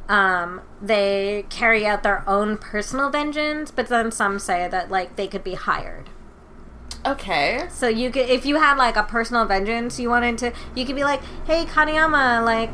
[0.09, 5.27] um, they carry out their own personal vengeance, but then some say that like they
[5.27, 6.09] could be hired.
[7.05, 7.67] Okay.
[7.69, 10.95] So you could, if you had like a personal vengeance you wanted to, you could
[10.95, 12.73] be like, "Hey, Kanaima, like,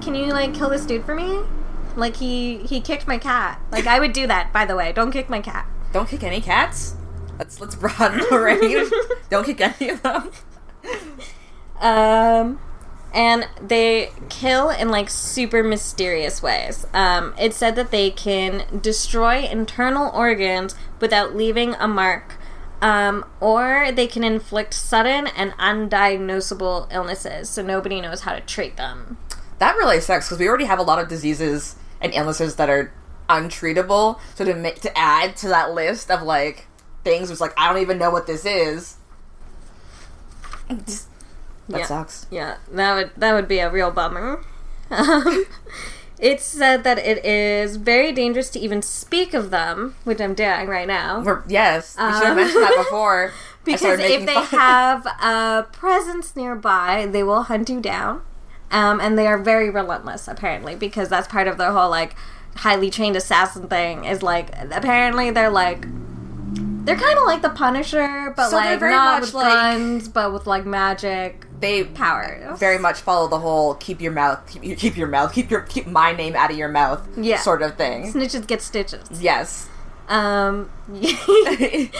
[0.00, 1.40] can you like kill this dude for me?
[1.96, 3.60] Like he he kicked my cat.
[3.70, 4.52] Like I would do that.
[4.52, 5.66] By the way, don't kick my cat.
[5.92, 6.94] Don't kick any cats.
[7.38, 8.90] Let's let's broaden the range.
[9.30, 10.30] don't kick any of them.
[11.80, 12.60] Um,
[13.14, 16.86] and they kill in like super mysterious ways.
[16.92, 22.36] Um, it's said that they can destroy internal organs without leaving a mark.
[22.82, 28.76] Um, or they can inflict sudden and undiagnosable illnesses, so nobody knows how to treat
[28.78, 29.18] them.
[29.58, 32.92] That really sucks because we already have a lot of diseases and illnesses that are
[33.28, 34.18] untreatable.
[34.34, 36.66] So to make to add to that list of like
[37.04, 38.96] things, was like I don't even know what this is.
[40.68, 41.06] that
[41.68, 41.84] Yeah.
[41.86, 42.26] sucks.
[42.30, 44.42] Yeah, that would that would be a real bummer.
[44.92, 45.44] Um,
[46.20, 50.68] it's said that it is very dangerous to even speak of them, which I'm doing
[50.68, 51.20] right now.
[51.22, 53.32] We're, yes, we should have Um, mentioned that before.
[53.62, 54.44] Because if they fun.
[54.46, 58.22] have a presence nearby, they will hunt you down.
[58.70, 62.14] Um, and they are very relentless, apparently, because that's part of their whole like
[62.56, 64.06] highly trained assassin thing.
[64.06, 65.84] Is like apparently they're like
[66.84, 70.46] they're kind of like the Punisher, but So like not with like- guns, but with
[70.46, 72.54] like magic they power.
[72.58, 75.86] very much follow the whole keep your mouth keep, keep your mouth keep your keep
[75.86, 77.38] my name out of your mouth Yeah.
[77.38, 78.12] sort of thing.
[78.12, 79.20] Snitches get stitches.
[79.22, 79.68] Yes.
[80.08, 80.70] Um,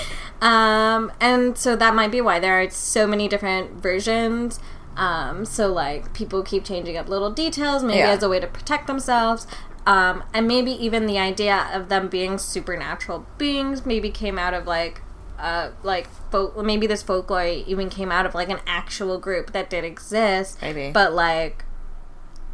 [0.40, 4.58] um, and so that might be why there are so many different versions.
[4.96, 8.10] Um, so like people keep changing up little details, maybe Yeah.
[8.10, 9.46] as a way to protect themselves.
[9.86, 14.66] Um, and maybe even the idea of them being supernatural beings maybe came out of
[14.66, 15.02] like,
[15.38, 16.56] uh, like folk.
[16.62, 20.60] Maybe this folklore even came out of like an actual group that did exist.
[20.60, 20.90] Maybe.
[20.92, 21.64] but like,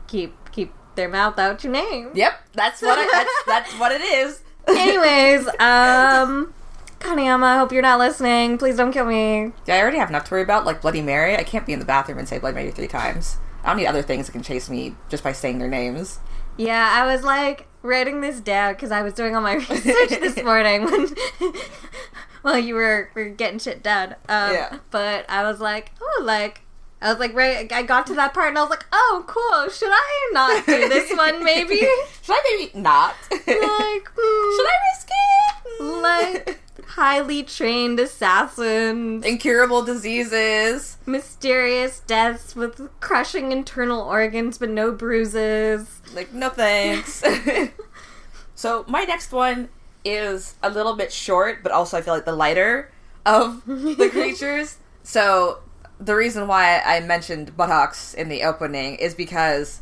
[0.07, 2.11] keep keep their mouth out your name.
[2.15, 4.43] Yep, that's what I, that's that's what it is.
[4.69, 6.55] Anyways, um,
[6.99, 8.59] Kanaima, I hope you're not listening.
[8.59, 9.53] Please don't kill me.
[9.67, 11.37] Yeah, I already have enough to worry about, like Bloody Mary.
[11.37, 13.37] I can't be in the bathroom and say Bloody Mary three times.
[13.63, 16.19] I don't need other things that can chase me just by saying their names.
[16.57, 20.43] Yeah, I was like writing this down because I was doing all my research this
[20.43, 21.09] morning when
[22.43, 24.13] while you were, were getting shit done.
[24.29, 24.79] Um, Yeah.
[24.91, 26.63] But I was like, oh, like
[27.03, 29.69] I was like, right, I got to that part and I was like, oh, cool.
[29.71, 31.77] Should I not do this one, maybe?
[32.23, 33.15] Should I maybe not?
[33.31, 35.56] like, Should hmm, I risk it?
[35.81, 40.99] Like highly trained assassins, incurable diseases.
[41.07, 46.01] mysterious deaths with crushing internal organs but no bruises.
[46.15, 47.23] Like, no thanks.
[48.55, 49.69] so, my next one
[50.05, 52.93] is a little bit short, but also I feel like the lighter
[53.25, 54.79] of the creatures.
[55.03, 55.61] So,
[55.99, 59.81] the reason why I mentioned buttocks in the opening is because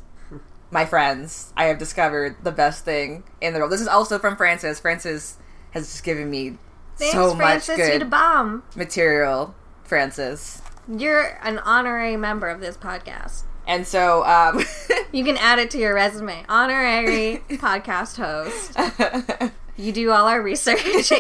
[0.71, 3.73] my friends, I have discovered the best thing in the world.
[3.73, 4.81] This is also from Francis.
[4.81, 5.37] Francis
[5.75, 6.57] has just given me
[6.97, 8.63] Thanks, so Francis, much good the bomb.
[8.75, 9.55] material,
[9.85, 10.63] Francis.
[10.89, 13.43] You're an honorary member of this podcast.
[13.67, 14.63] And so, um,
[15.13, 16.45] You can add it to your resume.
[16.49, 19.53] Honorary podcast host.
[19.77, 21.11] You do all our research.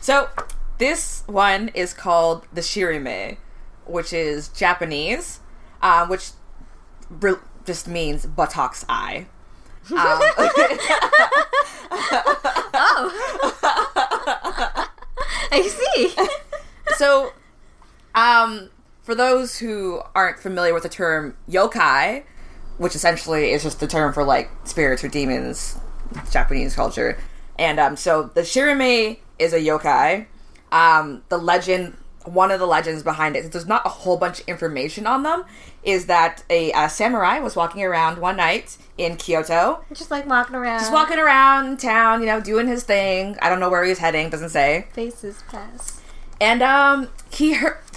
[0.00, 0.28] so
[0.78, 3.38] this one is called the shirime,
[3.86, 5.40] which is Japanese,
[5.82, 6.30] uh, which
[7.10, 7.34] re-
[7.66, 9.26] just means buttocks eye.
[9.90, 9.98] Um,
[12.74, 13.28] oh.
[15.52, 16.14] I see.
[16.96, 17.32] so,
[18.14, 18.70] um,
[19.02, 22.24] for those who aren't familiar with the term yokai,
[22.78, 25.78] which essentially is just the term for like spirits or demons,
[26.30, 27.18] Japanese culture,
[27.58, 30.26] and um, so the shirime is a yokai.
[30.70, 34.48] Um, the legend, one of the legends behind it, there's not a whole bunch of
[34.48, 35.44] information on them,
[35.82, 40.54] is that a, uh samurai was walking around one night in Kyoto, Just like walking
[40.56, 40.80] around.
[40.80, 43.36] just walking around town, you know, doing his thing.
[43.42, 44.86] I don't know where he was heading, doesn't say.
[44.92, 46.00] Faces pass.
[46.40, 47.78] And um, he heard.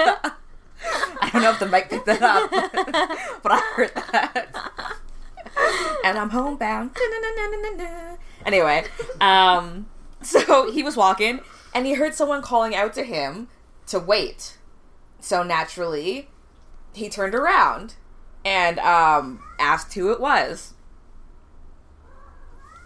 [0.00, 2.50] I don't know if the mic picked that up,
[3.42, 4.94] but I heard that.
[6.04, 6.90] And I'm homebound.
[8.46, 8.84] Anyway,
[9.20, 9.86] um,
[10.22, 11.40] so he was walking
[11.74, 13.48] and he heard someone calling out to him
[13.86, 14.58] to wait.
[15.20, 16.28] So naturally,
[16.92, 17.94] he turned around
[18.44, 20.74] and um, asked who it was.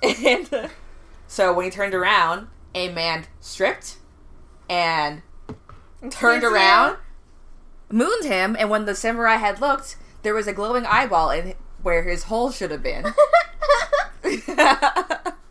[0.02, 0.68] And uh,
[1.28, 3.98] so when he turned around, a man stripped
[4.68, 5.22] and
[6.10, 6.96] turned around,
[7.88, 12.02] mooned him, and when the samurai had looked, there was a glowing eyeball in where
[12.02, 13.14] his hole should have been.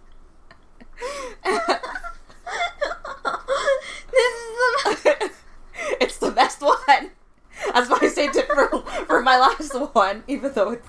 [1.43, 1.60] this
[4.12, 5.32] is the.
[6.02, 7.12] it's the best one.
[7.74, 10.88] That's why I saved it for, for my last one, even though it's.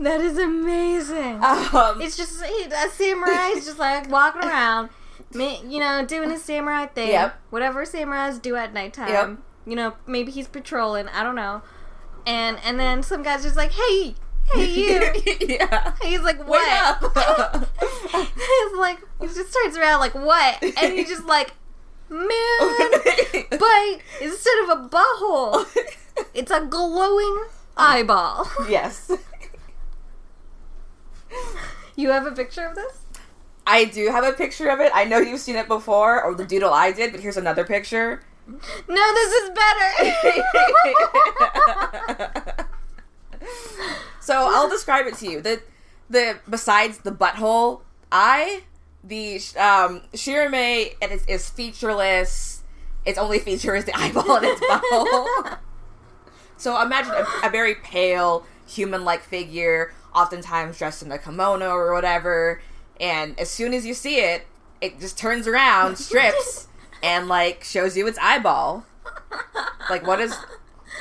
[0.00, 1.42] That is amazing.
[1.42, 4.90] Um, It's just he, a samurai is just like walking around,
[5.34, 7.08] you know, doing his samurai thing.
[7.08, 7.38] Yep.
[7.50, 9.08] Whatever samurais do at nighttime.
[9.08, 9.38] Yep.
[9.66, 11.08] You know, maybe he's patrolling.
[11.08, 11.62] I don't know.
[12.26, 14.14] And and then some guy's just like, hey,
[14.54, 15.12] hey you.
[15.48, 15.92] yeah.
[16.02, 16.98] He's like, what?
[18.34, 20.62] he's like, he just turns around like, what?
[20.62, 21.52] And he's just like,
[22.08, 22.28] man.
[23.50, 25.66] But instead of a butthole,
[26.34, 27.44] it's a glowing
[27.76, 28.50] eyeball.
[28.68, 29.10] yes.
[31.96, 32.98] You have a picture of this?
[33.66, 34.90] I do have a picture of it.
[34.94, 38.22] I know you've seen it before, or the doodle I did, but here's another picture.
[38.88, 39.92] No, this is better.
[44.20, 45.40] So I'll describe it to you.
[45.40, 45.62] The
[46.08, 48.62] the besides the butthole eye,
[49.02, 52.62] the um, shirime it is, is featureless.
[53.06, 55.58] Its only feature is the eyeball in its butthole.
[56.56, 62.60] so imagine a, a very pale human-like figure, oftentimes dressed in a kimono or whatever.
[63.00, 64.46] And as soon as you see it,
[64.80, 66.68] it just turns around, strips,
[67.02, 68.84] and like shows you its eyeball.
[69.88, 70.36] Like what is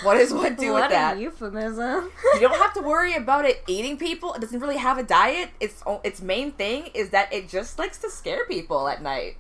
[0.04, 1.18] what does one do what with that?
[1.18, 2.12] a euphemism.
[2.34, 4.34] you don't have to worry about it eating people.
[4.34, 5.50] It doesn't really have a diet.
[5.60, 9.38] Its its main thing is that it just likes to scare people at night.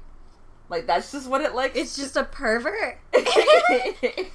[0.70, 1.78] Like that's just what it likes.
[1.78, 2.99] It's just a pervert.
[3.14, 4.32] it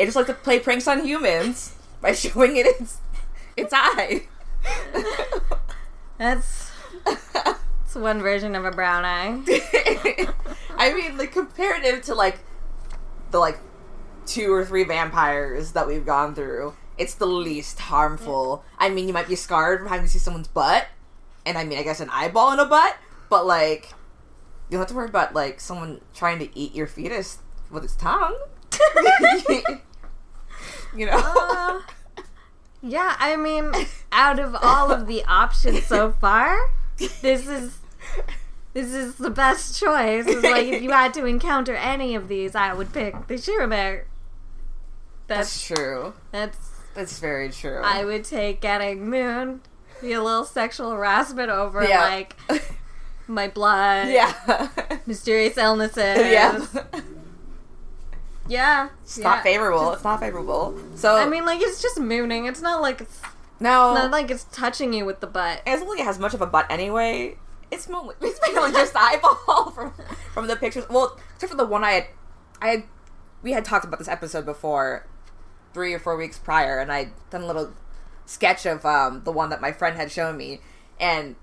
[0.00, 2.98] just likes to play pranks on humans by showing it its
[3.56, 4.22] its eye.
[6.18, 6.70] That's
[7.84, 9.42] it's one version of a brown eye.
[10.76, 12.38] I mean, like comparative to like
[13.30, 13.58] the like
[14.26, 18.64] two or three vampires that we've gone through, it's the least harmful.
[18.78, 20.86] I mean, you might be scarred from having to see someone's butt,
[21.44, 22.96] and I mean, I guess an eyeball in a butt,
[23.28, 23.92] but like,
[24.68, 27.38] you don't have to worry about like someone trying to eat your fetus
[27.70, 28.38] with its tongue.
[30.96, 31.12] you know.
[31.12, 31.80] Uh,
[32.82, 33.72] yeah, I mean,
[34.10, 37.78] out of all of the options so far, this is
[38.74, 40.26] this is the best choice.
[40.26, 44.02] It's like if you had to encounter any of these, I would pick the Shirime.
[45.36, 46.12] That's That's true.
[46.30, 46.58] that's
[46.94, 47.80] That's very true.
[47.82, 49.60] I would take getting moon,
[50.00, 52.00] be a little sexual harassment over Yeah.
[52.02, 52.36] like
[53.26, 54.08] my blood.
[54.12, 54.68] Yeah.
[55.06, 55.96] Mysterious illnesses.
[56.18, 56.64] yeah.
[58.48, 58.88] Yeah.
[59.02, 59.24] It's yeah.
[59.24, 59.92] not favorable.
[59.92, 60.78] It's not favorable.
[60.96, 62.46] So I mean, like it's just mooning.
[62.46, 63.20] It's not like it's
[63.60, 65.62] no, not like it's touching you with the butt.
[65.64, 67.36] it doesn't like it has much of a butt anyway.
[67.70, 69.92] It's mostly it's mainly just the eyeball from
[70.34, 70.84] from the pictures.
[70.90, 72.06] Well, except for the one I had,
[72.60, 72.84] I had,
[73.42, 75.06] we had talked about this episode before,
[75.74, 77.72] three or four weeks prior, and I done a little
[78.26, 80.60] sketch of um the one that my friend had shown me,
[81.00, 81.36] and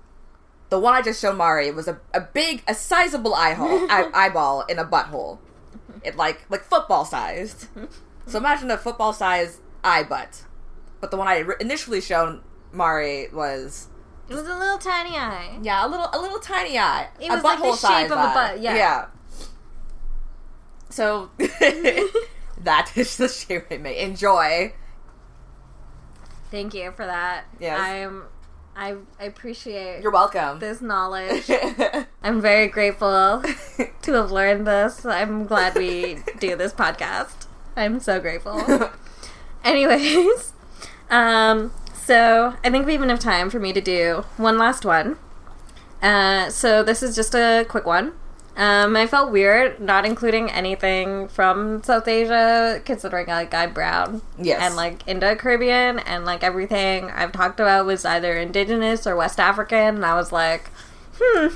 [0.70, 4.08] the one I just showed Mari was a, a big, a sizable eye hole, eye,
[4.14, 5.38] eyeball in a butthole,
[6.04, 7.66] it like like football sized.
[8.26, 10.44] So imagine a football sized eye butt,
[11.00, 13.88] but the one I initially shown Mari was
[14.28, 15.58] It was a little tiny eye.
[15.60, 17.08] yeah, a little, a little tiny eye.
[17.20, 18.34] It a was like the shape of a eye.
[18.34, 18.74] butt, yeah.
[18.76, 19.06] Yeah.
[20.90, 21.30] So
[22.64, 23.98] that is the shape I made.
[23.98, 24.72] Enjoy.
[26.50, 27.44] Thank you for that.
[27.58, 27.78] Yes.
[27.80, 28.24] I'm.
[28.76, 30.60] I, I appreciate You're welcome.
[30.60, 31.50] this knowledge.
[32.22, 33.42] I'm very grateful
[34.02, 35.04] to have learned this.
[35.04, 37.46] I'm glad we do this podcast.
[37.76, 38.90] I'm so grateful.
[39.64, 40.52] Anyways,
[41.10, 45.18] um, so I think we even have time for me to do one last one.
[46.00, 48.12] Uh, so this is just a quick one.
[48.60, 54.60] Um, I felt weird not including anything from South Asia, considering like I'm brown Yes.
[54.60, 59.40] and like Indo Caribbean, and like everything I've talked about was either indigenous or West
[59.40, 60.68] African, and I was like,
[61.18, 61.54] hmm,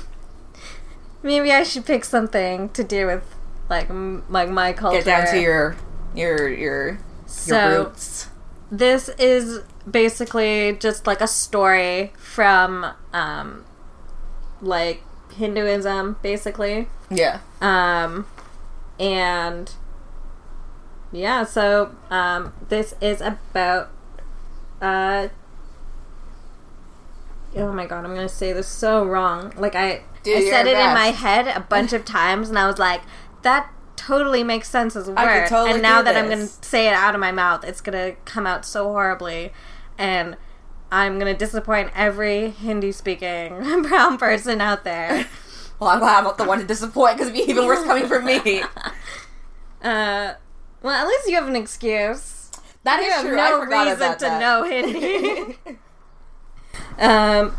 [1.21, 3.23] maybe I should pick something to do with
[3.69, 4.97] like m- like my culture.
[4.97, 5.75] Get down to your
[6.15, 8.29] your your your so roots.
[8.71, 13.63] this is basically just like a story from um
[14.61, 15.03] like
[15.33, 17.39] Hinduism basically Yeah.
[17.61, 18.25] um
[18.99, 19.71] and
[21.11, 23.89] yeah so um this is about
[24.81, 25.27] uh
[27.55, 29.53] oh my god i'm gonna say this so wrong.
[29.57, 32.79] Like i i said it in my head a bunch of times and i was
[32.79, 33.01] like
[33.43, 36.93] that totally makes sense as a word totally and now that i'm gonna say it
[36.93, 39.51] out of my mouth it's gonna come out so horribly.
[39.97, 40.35] And
[40.91, 45.27] i'm gonna disappoint every hindi speaking brown person out there
[45.79, 48.07] Well, I'm glad I'm not the one to disappoint because it'd be even worse coming
[48.07, 48.63] from me.
[49.81, 50.33] Uh,
[50.81, 52.49] well, at least you have an excuse.
[52.83, 53.35] That You is have true.
[53.35, 54.39] no I forgot reason about to that.
[54.39, 55.57] know Hindi.
[56.99, 57.55] um,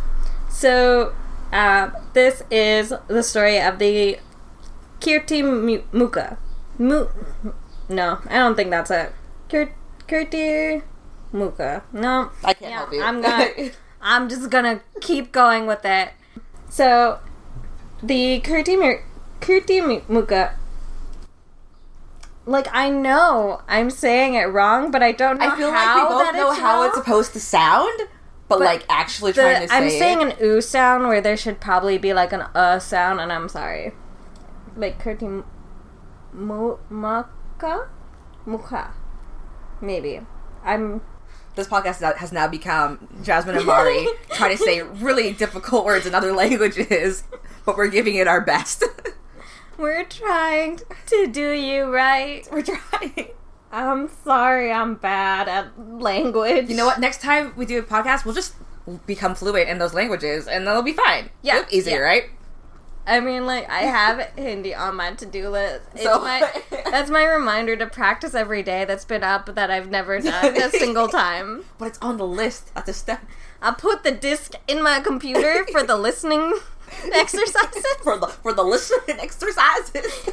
[0.50, 1.14] so
[1.52, 4.18] uh, this is the story of the
[5.00, 6.38] Kirti Mu- Muka.
[6.78, 7.06] Mu-
[7.88, 9.12] no, I don't think that's it.
[9.48, 9.74] Kir-
[10.08, 10.82] Kirti
[11.32, 11.84] Muka.
[11.92, 13.02] No, I can't Yeah, help you.
[13.04, 13.48] I'm gonna.
[14.02, 16.10] I'm just gonna keep going with it.
[16.68, 17.20] So,
[18.02, 19.00] the Kirti Mu-
[19.40, 20.54] Kirti Mu- Muka.
[22.44, 26.08] Like I know I'm saying it wrong, but I don't know I feel how like
[26.10, 26.86] we both know it's how wrong.
[26.86, 27.98] it's supposed to sound,
[28.48, 31.36] but, But like actually The- trying to say I'm saying an oo sound where there
[31.36, 33.92] should probably be like an uh sound, and I'm sorry.
[34.76, 35.42] Like Kirti
[36.32, 37.88] Mu- Muka?
[38.44, 38.92] Muka.
[39.80, 40.20] Maybe.
[40.64, 41.00] I'm
[41.56, 46.14] this podcast has now become Jasmine and Mari trying to say really difficult words in
[46.14, 47.24] other languages,
[47.64, 48.84] but we're giving it our best.
[49.78, 52.48] We're trying to do you right.
[52.50, 53.28] we're trying.
[53.70, 56.70] I'm sorry, I'm bad at language.
[56.70, 56.98] You know what?
[56.98, 58.54] Next time we do a podcast, we'll just
[59.04, 61.28] become fluent in those languages, and that'll be fine.
[61.42, 62.04] Yeah, easier, yeah.
[62.04, 62.24] right?
[63.06, 65.82] I mean, like, I have Hindi on my to do list.
[65.94, 66.50] It's So- my,
[66.90, 70.70] that's my reminder to practice every day that's been up that I've never done a
[70.70, 71.64] single time.
[71.78, 73.24] But it's on the list at the step
[73.62, 76.58] I put the disc in my computer for the listening
[77.12, 80.30] exercises, for the for the listening exercises.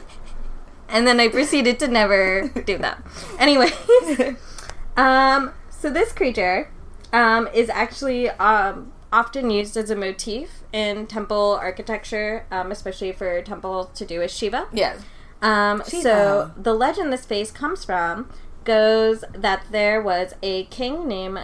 [0.90, 3.02] and then I proceeded to never do that.
[3.40, 3.74] Anyways,
[4.98, 6.70] um, so this creature
[7.12, 13.41] um, is actually um, often used as a motif in temple architecture, um, especially for
[13.43, 14.68] temples to do with Shiva.
[14.74, 14.97] yeah.
[15.41, 16.01] Um, Shiva.
[16.01, 18.30] so the legend this face comes from
[18.64, 21.39] goes that there was a king named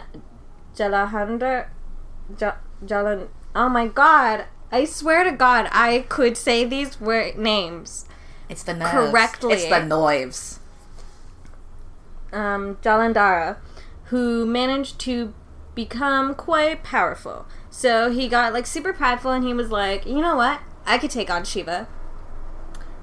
[0.76, 1.68] Jalahandra.
[2.40, 2.54] Ja,
[2.86, 3.28] Jalan.
[3.54, 4.46] Oh my god!
[4.72, 8.06] I swear to God, I could say these word names.
[8.48, 8.92] It's the nerves.
[8.92, 9.54] Correctly.
[9.54, 10.60] It's the noives.
[12.32, 13.58] Um, Jalandhara,
[14.06, 15.34] who managed to
[15.76, 17.46] become quite powerful.
[17.70, 20.62] So he got like super prideful, and he was like, you know what?
[20.86, 21.88] I could take on Shiva.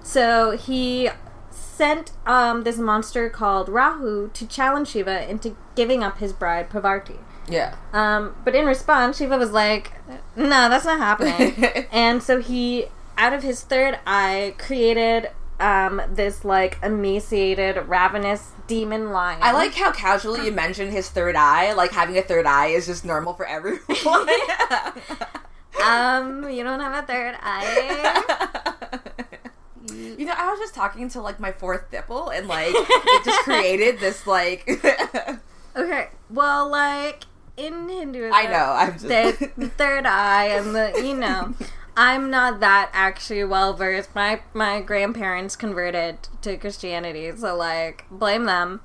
[0.02, 1.10] So he
[1.50, 7.18] sent um, this monster called Rahu to challenge Shiva into giving up his bride Pravarti.
[7.48, 7.76] Yeah.
[7.92, 9.92] Um, but in response, Shiva was like,
[10.34, 12.86] "No, that's not happening." and so he,
[13.16, 19.40] out of his third eye, created um, this like emaciated, ravenous demon lion.
[19.42, 21.72] I like how casually you mentioned his third eye.
[21.72, 23.80] Like having a third eye is just normal for everyone.
[25.84, 28.92] um, you don't have a third eye.
[30.18, 33.40] You know, I was just talking to like my fourth nipple, and like it just
[33.44, 34.68] created this like.
[35.76, 37.24] Okay, well, like
[37.56, 38.74] in Hinduism, I know.
[38.76, 39.06] I'm just.
[39.06, 41.54] the the third eye and the you know,
[41.96, 44.14] I'm not that actually well versed.
[44.14, 48.82] My my grandparents converted to Christianity, so like blame them.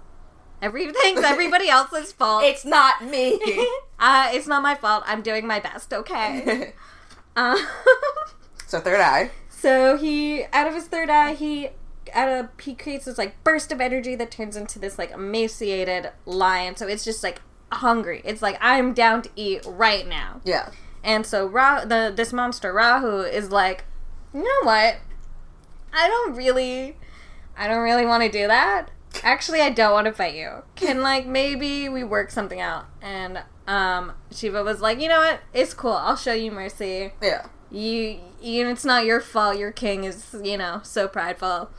[0.62, 2.44] Everything's everybody else's fault.
[2.44, 3.34] it's not me.
[4.00, 5.04] uh, it's not my fault.
[5.06, 5.94] I'm doing my best.
[5.94, 6.74] Okay.
[7.36, 7.58] Um,
[8.68, 9.32] so third eye.
[9.50, 11.70] so he, out of his third eye, he
[12.14, 16.12] out of he creates this like burst of energy that turns into this like emaciated
[16.26, 16.76] lion.
[16.76, 17.42] So it's just like
[17.72, 18.22] hungry.
[18.24, 20.42] It's like I'm down to eat right now.
[20.46, 20.70] Yeah.
[21.04, 23.86] And so Ra- the this monster Rahu is like,
[24.34, 24.98] you know what?
[25.94, 26.98] I don't really,
[27.58, 28.90] I don't really want to do that.
[29.24, 30.64] Actually, I don't want to fight you.
[30.76, 32.86] Can like maybe we work something out?
[33.02, 35.42] And um, Shiva was like, you know what?
[35.54, 35.92] It's cool.
[35.94, 37.12] I'll show you mercy.
[37.22, 37.48] Yeah.
[37.70, 39.58] You, you, it's not your fault.
[39.58, 41.70] Your king is, you know, so prideful.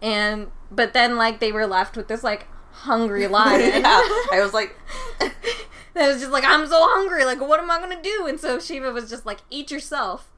[0.00, 3.82] And but then like they were left with this like hungry lion.
[3.82, 4.02] yeah.
[4.32, 4.76] I was like,
[5.98, 7.24] That was just like, I'm so hungry.
[7.24, 8.26] Like, what am I gonna do?
[8.28, 10.30] And so Shiva was just like, eat yourself.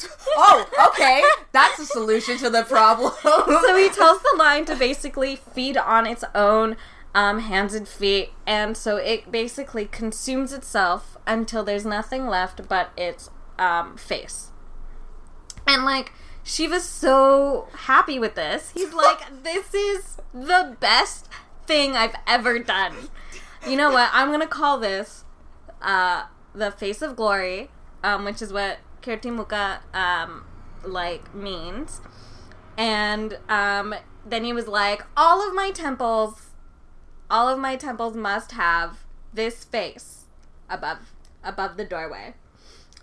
[0.28, 1.22] oh, okay,
[1.52, 3.12] that's a solution to the problem.
[3.22, 6.78] So he tells the lion to basically feed on its own
[7.14, 12.90] um, hands and feet, and so it basically consumes itself until there's nothing left but
[12.96, 13.28] its
[13.58, 14.48] um, face.
[15.66, 16.12] And like,
[16.42, 18.70] Shiva's so happy with this.
[18.72, 21.28] He's like, this is the best
[21.66, 23.10] thing I've ever done.
[23.66, 24.10] You know what?
[24.12, 25.24] I'm gonna call this
[25.82, 27.70] uh, the face of glory,
[28.02, 30.44] um, which is what Kirtimuka um,
[30.84, 32.00] like means.
[32.76, 33.94] And um,
[34.26, 36.50] then he was like, all of my temples,
[37.30, 40.24] all of my temples must have this face
[40.68, 41.12] above
[41.44, 42.34] above the doorway.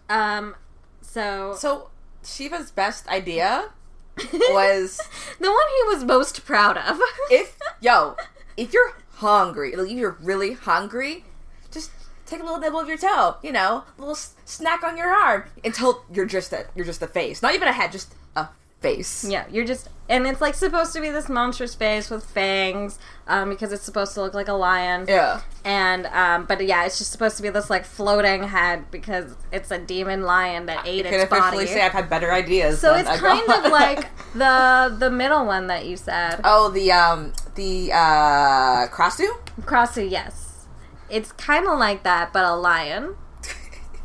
[0.09, 0.55] Um,
[1.01, 1.89] so so
[2.23, 3.69] Shiva's best idea
[4.17, 4.99] was
[5.39, 6.99] the one he was most proud of.
[7.29, 8.15] if yo,
[8.55, 11.25] if you're hungry, like if you're really hungry,
[11.71, 11.91] just
[12.25, 13.37] take a little nibble of your toe.
[13.43, 17.01] You know, a little s- snack on your arm until you're just a you're just
[17.01, 18.47] a face, not even a head, just a
[18.81, 19.25] face.
[19.27, 23.49] Yeah, you're just, and it's like supposed to be this monstrous face with fangs, um,
[23.49, 25.05] because it's supposed to look like a lion.
[25.07, 25.41] Yeah.
[25.65, 29.71] And um, but yeah, it's just supposed to be this like floating head because it's
[29.71, 31.67] a demon lion that ate I can its officially body.
[31.67, 32.79] say I've had better ideas.
[32.79, 33.65] so than it's I've kind got.
[33.65, 39.27] of like the the middle one that you said, oh the um the uh Krasu.
[39.63, 40.09] Crossu.
[40.09, 40.67] Yes,
[41.09, 43.15] it's kind of like that, but a lion.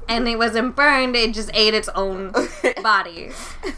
[0.09, 2.33] And it wasn't burned; it just ate its own
[2.83, 3.31] body.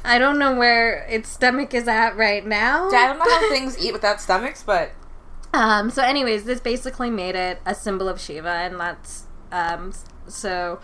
[0.05, 2.89] I don't know where its stomach is at right now.
[2.89, 4.93] I don't know how things eat without stomachs, but
[5.53, 9.93] Um, so, anyways, this basically made it a symbol of Shiva, and that's um,
[10.27, 10.81] so.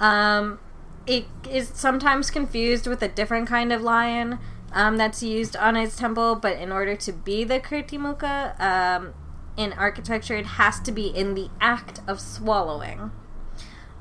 [0.00, 0.60] Um,
[1.06, 4.38] it is sometimes confused with a different kind of lion
[4.74, 9.14] um, that's used on its temple, but in order to be the Kirtimuka um,
[9.56, 13.12] in architecture, it has to be in the act of swallowing.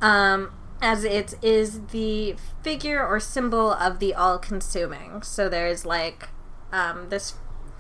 [0.01, 0.51] Um,
[0.81, 5.21] as it is the figure or symbol of the all-consuming.
[5.21, 6.27] So there's like
[6.73, 7.35] um, this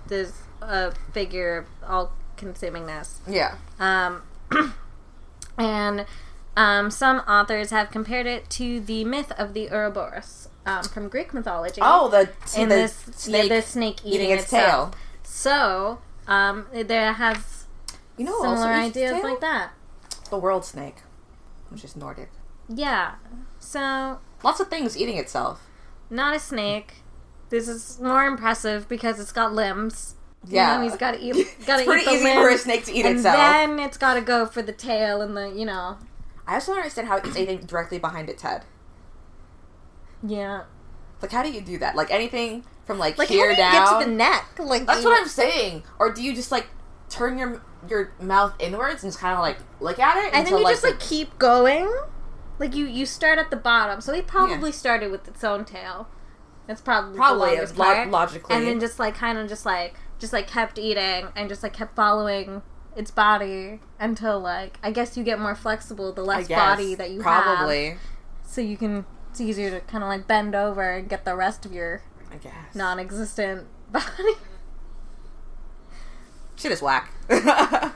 [0.07, 3.19] this uh, figure of all-consumingness.
[3.27, 3.55] yeah.
[3.79, 4.21] Um,
[5.57, 6.05] and
[6.55, 11.33] um, some authors have compared it to the myth of the Ouroboros um, from Greek
[11.33, 11.81] mythology.
[11.83, 14.91] Oh, the and the this snake, yeah, the snake eating, eating its itself.
[14.91, 14.99] tail.
[15.23, 17.65] So um, there has
[18.17, 19.71] You know, similar ideas like that.
[20.29, 20.97] The world snake,
[21.69, 22.29] which is Nordic.
[22.69, 23.15] Yeah.
[23.59, 25.61] So Lots of things eating itself.
[26.09, 26.95] not a snake.
[27.49, 30.15] This is more impressive because it's got limbs.
[30.47, 30.77] You Yeah.
[30.77, 31.33] know, he's got to eat.
[31.67, 33.35] Got to It's pretty eat the easy for a snake to eat and itself.
[33.37, 35.97] then it's got to go for the tail and the you know.
[36.47, 38.63] I also don't understand how it's eating directly behind its head.
[40.25, 40.63] Yeah.
[41.21, 41.95] Like, how do you do that?
[41.95, 43.85] Like anything from like, Like here how do you down.
[43.85, 44.59] get to the neck?
[44.59, 45.83] Like That's what I'm saying.
[45.99, 46.67] Or do you just like
[47.09, 50.33] turn your your mouth inwards and just kind of like look at it?
[50.33, 51.91] And then you just the- like keep going.
[52.59, 56.07] Like you you start at the bottom, so he probably started with its own tail.
[56.67, 58.55] That's probably Probably, the lo- logically.
[58.55, 61.73] and then just like kind of just like just like kept eating and just like
[61.73, 62.61] kept following
[62.95, 67.21] its body until like I guess you get more flexible the less body that you
[67.21, 67.97] have, probably.
[68.43, 71.65] so you can it's easier to kind of like bend over and get the rest
[71.65, 72.75] of your I guess.
[72.75, 74.05] non-existent body.
[76.55, 77.11] Shit is whack.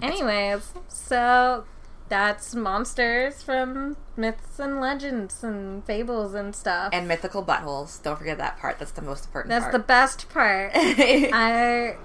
[0.00, 1.64] Anyways, so
[2.08, 6.90] that's monsters from myths and legends and fables and stuff.
[6.92, 8.00] and mythical buttholes.
[8.00, 8.78] Don't forget that part.
[8.78, 10.70] That's the most important that's the best part.
[10.76, 11.96] I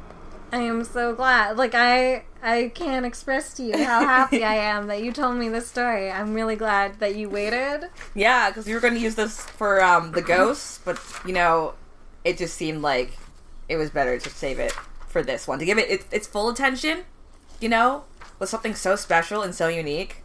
[0.51, 1.57] I am so glad.
[1.57, 5.49] Like I I can't express to you how happy I am that you told me
[5.49, 6.11] this story.
[6.11, 7.89] I'm really glad that you waited.
[8.13, 11.75] Yeah, because you were going to use this for um, the ghosts, but you know,
[12.25, 13.17] it just seemed like
[13.69, 14.73] it was better to save it
[15.07, 17.05] for this one to give it its, its full attention.
[17.59, 18.03] You know,
[18.39, 20.23] with something so special and so unique,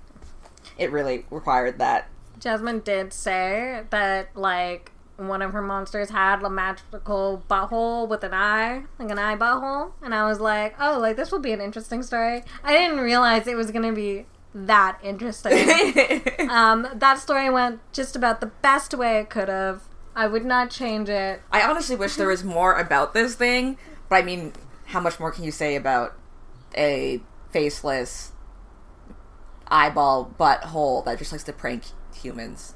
[0.78, 2.08] it really required that.
[2.40, 8.34] Jasmine did say that like one of her monsters had a magical butthole with an
[8.34, 11.60] eye, like an eye butthole, and I was like, oh, like this will be an
[11.60, 12.44] interesting story.
[12.62, 15.52] I didn't realize it was gonna be that interesting.
[16.50, 19.82] um, that story went just about the best way it could have.
[20.14, 21.42] I would not change it.
[21.52, 23.76] I honestly wish there was more about this thing,
[24.08, 24.52] but I mean,
[24.86, 26.14] how much more can you say about
[26.76, 28.32] a faceless
[29.68, 32.75] eyeball butthole that just likes to prank humans?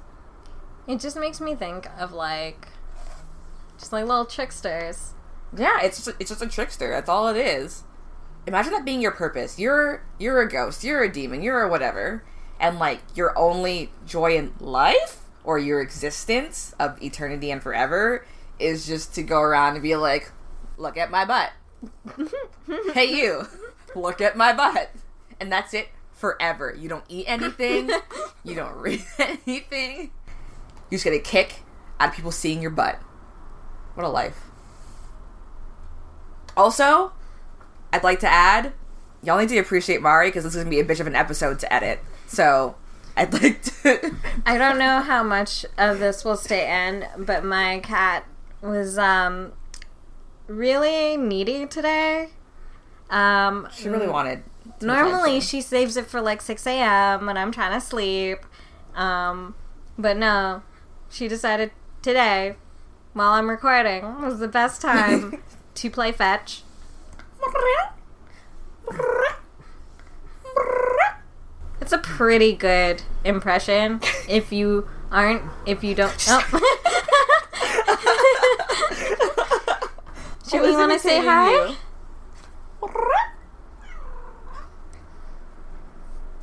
[0.90, 2.66] It just makes me think of like
[3.78, 5.14] just like little tricksters.
[5.56, 6.90] Yeah, it's just, it's just a trickster.
[6.90, 7.84] That's all it is.
[8.48, 9.56] Imagine that being your purpose.
[9.56, 10.82] You're you're a ghost.
[10.82, 11.44] You're a demon.
[11.44, 12.24] You're a whatever,
[12.58, 18.26] and like your only joy in life or your existence of eternity and forever
[18.58, 20.32] is just to go around and be like,
[20.76, 21.52] "Look at my butt."
[22.94, 23.46] hey, you.
[23.94, 24.90] Look at my butt,
[25.38, 26.76] and that's it forever.
[26.78, 27.90] You don't eat anything.
[28.44, 30.10] you don't read anything.
[30.90, 31.62] You just get a kick
[31.98, 32.96] out of people seeing your butt.
[33.94, 34.40] What a life.
[36.56, 37.12] Also,
[37.92, 38.72] I'd like to add,
[39.22, 41.58] y'all need to appreciate Mari because this is gonna be a bitch of an episode
[41.60, 42.00] to edit.
[42.26, 42.76] So
[43.16, 44.14] I'd like to.
[44.46, 48.26] I don't know how much of this will stay in, but my cat
[48.62, 49.52] was um
[50.46, 52.30] really needy today.
[53.08, 54.42] Um, she really wanted.
[54.80, 55.48] Normally, attention.
[55.48, 57.26] she saves it for like six a.m.
[57.26, 58.38] when I'm trying to sleep.
[58.94, 59.54] Um,
[59.98, 60.62] but no,
[61.10, 62.54] she decided today,
[63.12, 65.42] while I'm recording, was the best time
[65.74, 66.62] to play fetch.
[71.80, 74.00] It's a pretty good impression.
[74.28, 76.14] If you aren't, if you don't.
[76.28, 76.76] Oh.
[80.48, 81.74] Should we want to say hi?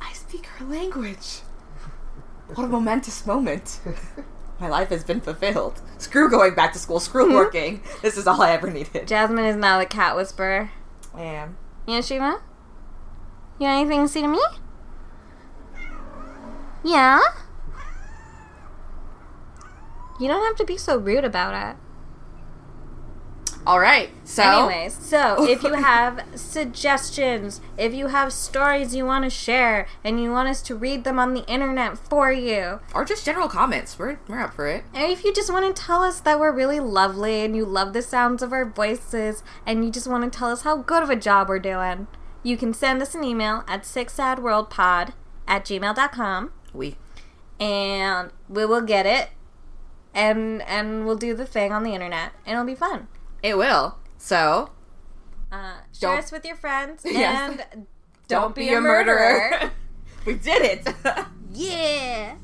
[0.00, 1.40] I speak her language.
[2.54, 3.80] What a momentous moment.
[4.60, 5.80] My life has been fulfilled.
[5.98, 7.00] Screw going back to school.
[7.00, 7.34] Screw hmm?
[7.34, 7.82] working.
[8.02, 9.06] This is all I ever needed.
[9.06, 10.70] Jasmine is now the cat whisperer.
[11.14, 11.56] I am.
[11.86, 12.40] Yeah, Shiva?
[13.58, 14.40] You got anything to say to me?
[16.84, 17.20] Yeah?
[20.20, 21.76] You don't have to be so rude about it.
[23.68, 24.08] All right.
[24.24, 29.86] So, anyways, so if you have suggestions, if you have stories you want to share,
[30.02, 33.46] and you want us to read them on the internet for you, or just general
[33.46, 34.84] comments, we're we're up for it.
[34.94, 37.92] And if you just want to tell us that we're really lovely and you love
[37.92, 41.10] the sounds of our voices, and you just want to tell us how good of
[41.10, 42.06] a job we're doing,
[42.42, 45.12] you can send us an email at sixsadworldpod
[45.46, 46.52] at gmail.com.
[46.72, 46.96] We.
[47.60, 49.28] And we will get it,
[50.14, 53.08] and and we'll do the thing on the internet, and it'll be fun.
[53.42, 53.96] It will.
[54.16, 54.70] So,
[55.50, 57.50] uh, share us with your friends yes.
[57.50, 57.86] and
[58.28, 59.50] don't, don't be, be, a murderer.
[59.50, 59.70] murderer.
[60.26, 60.94] we did it.
[61.52, 62.34] yeah.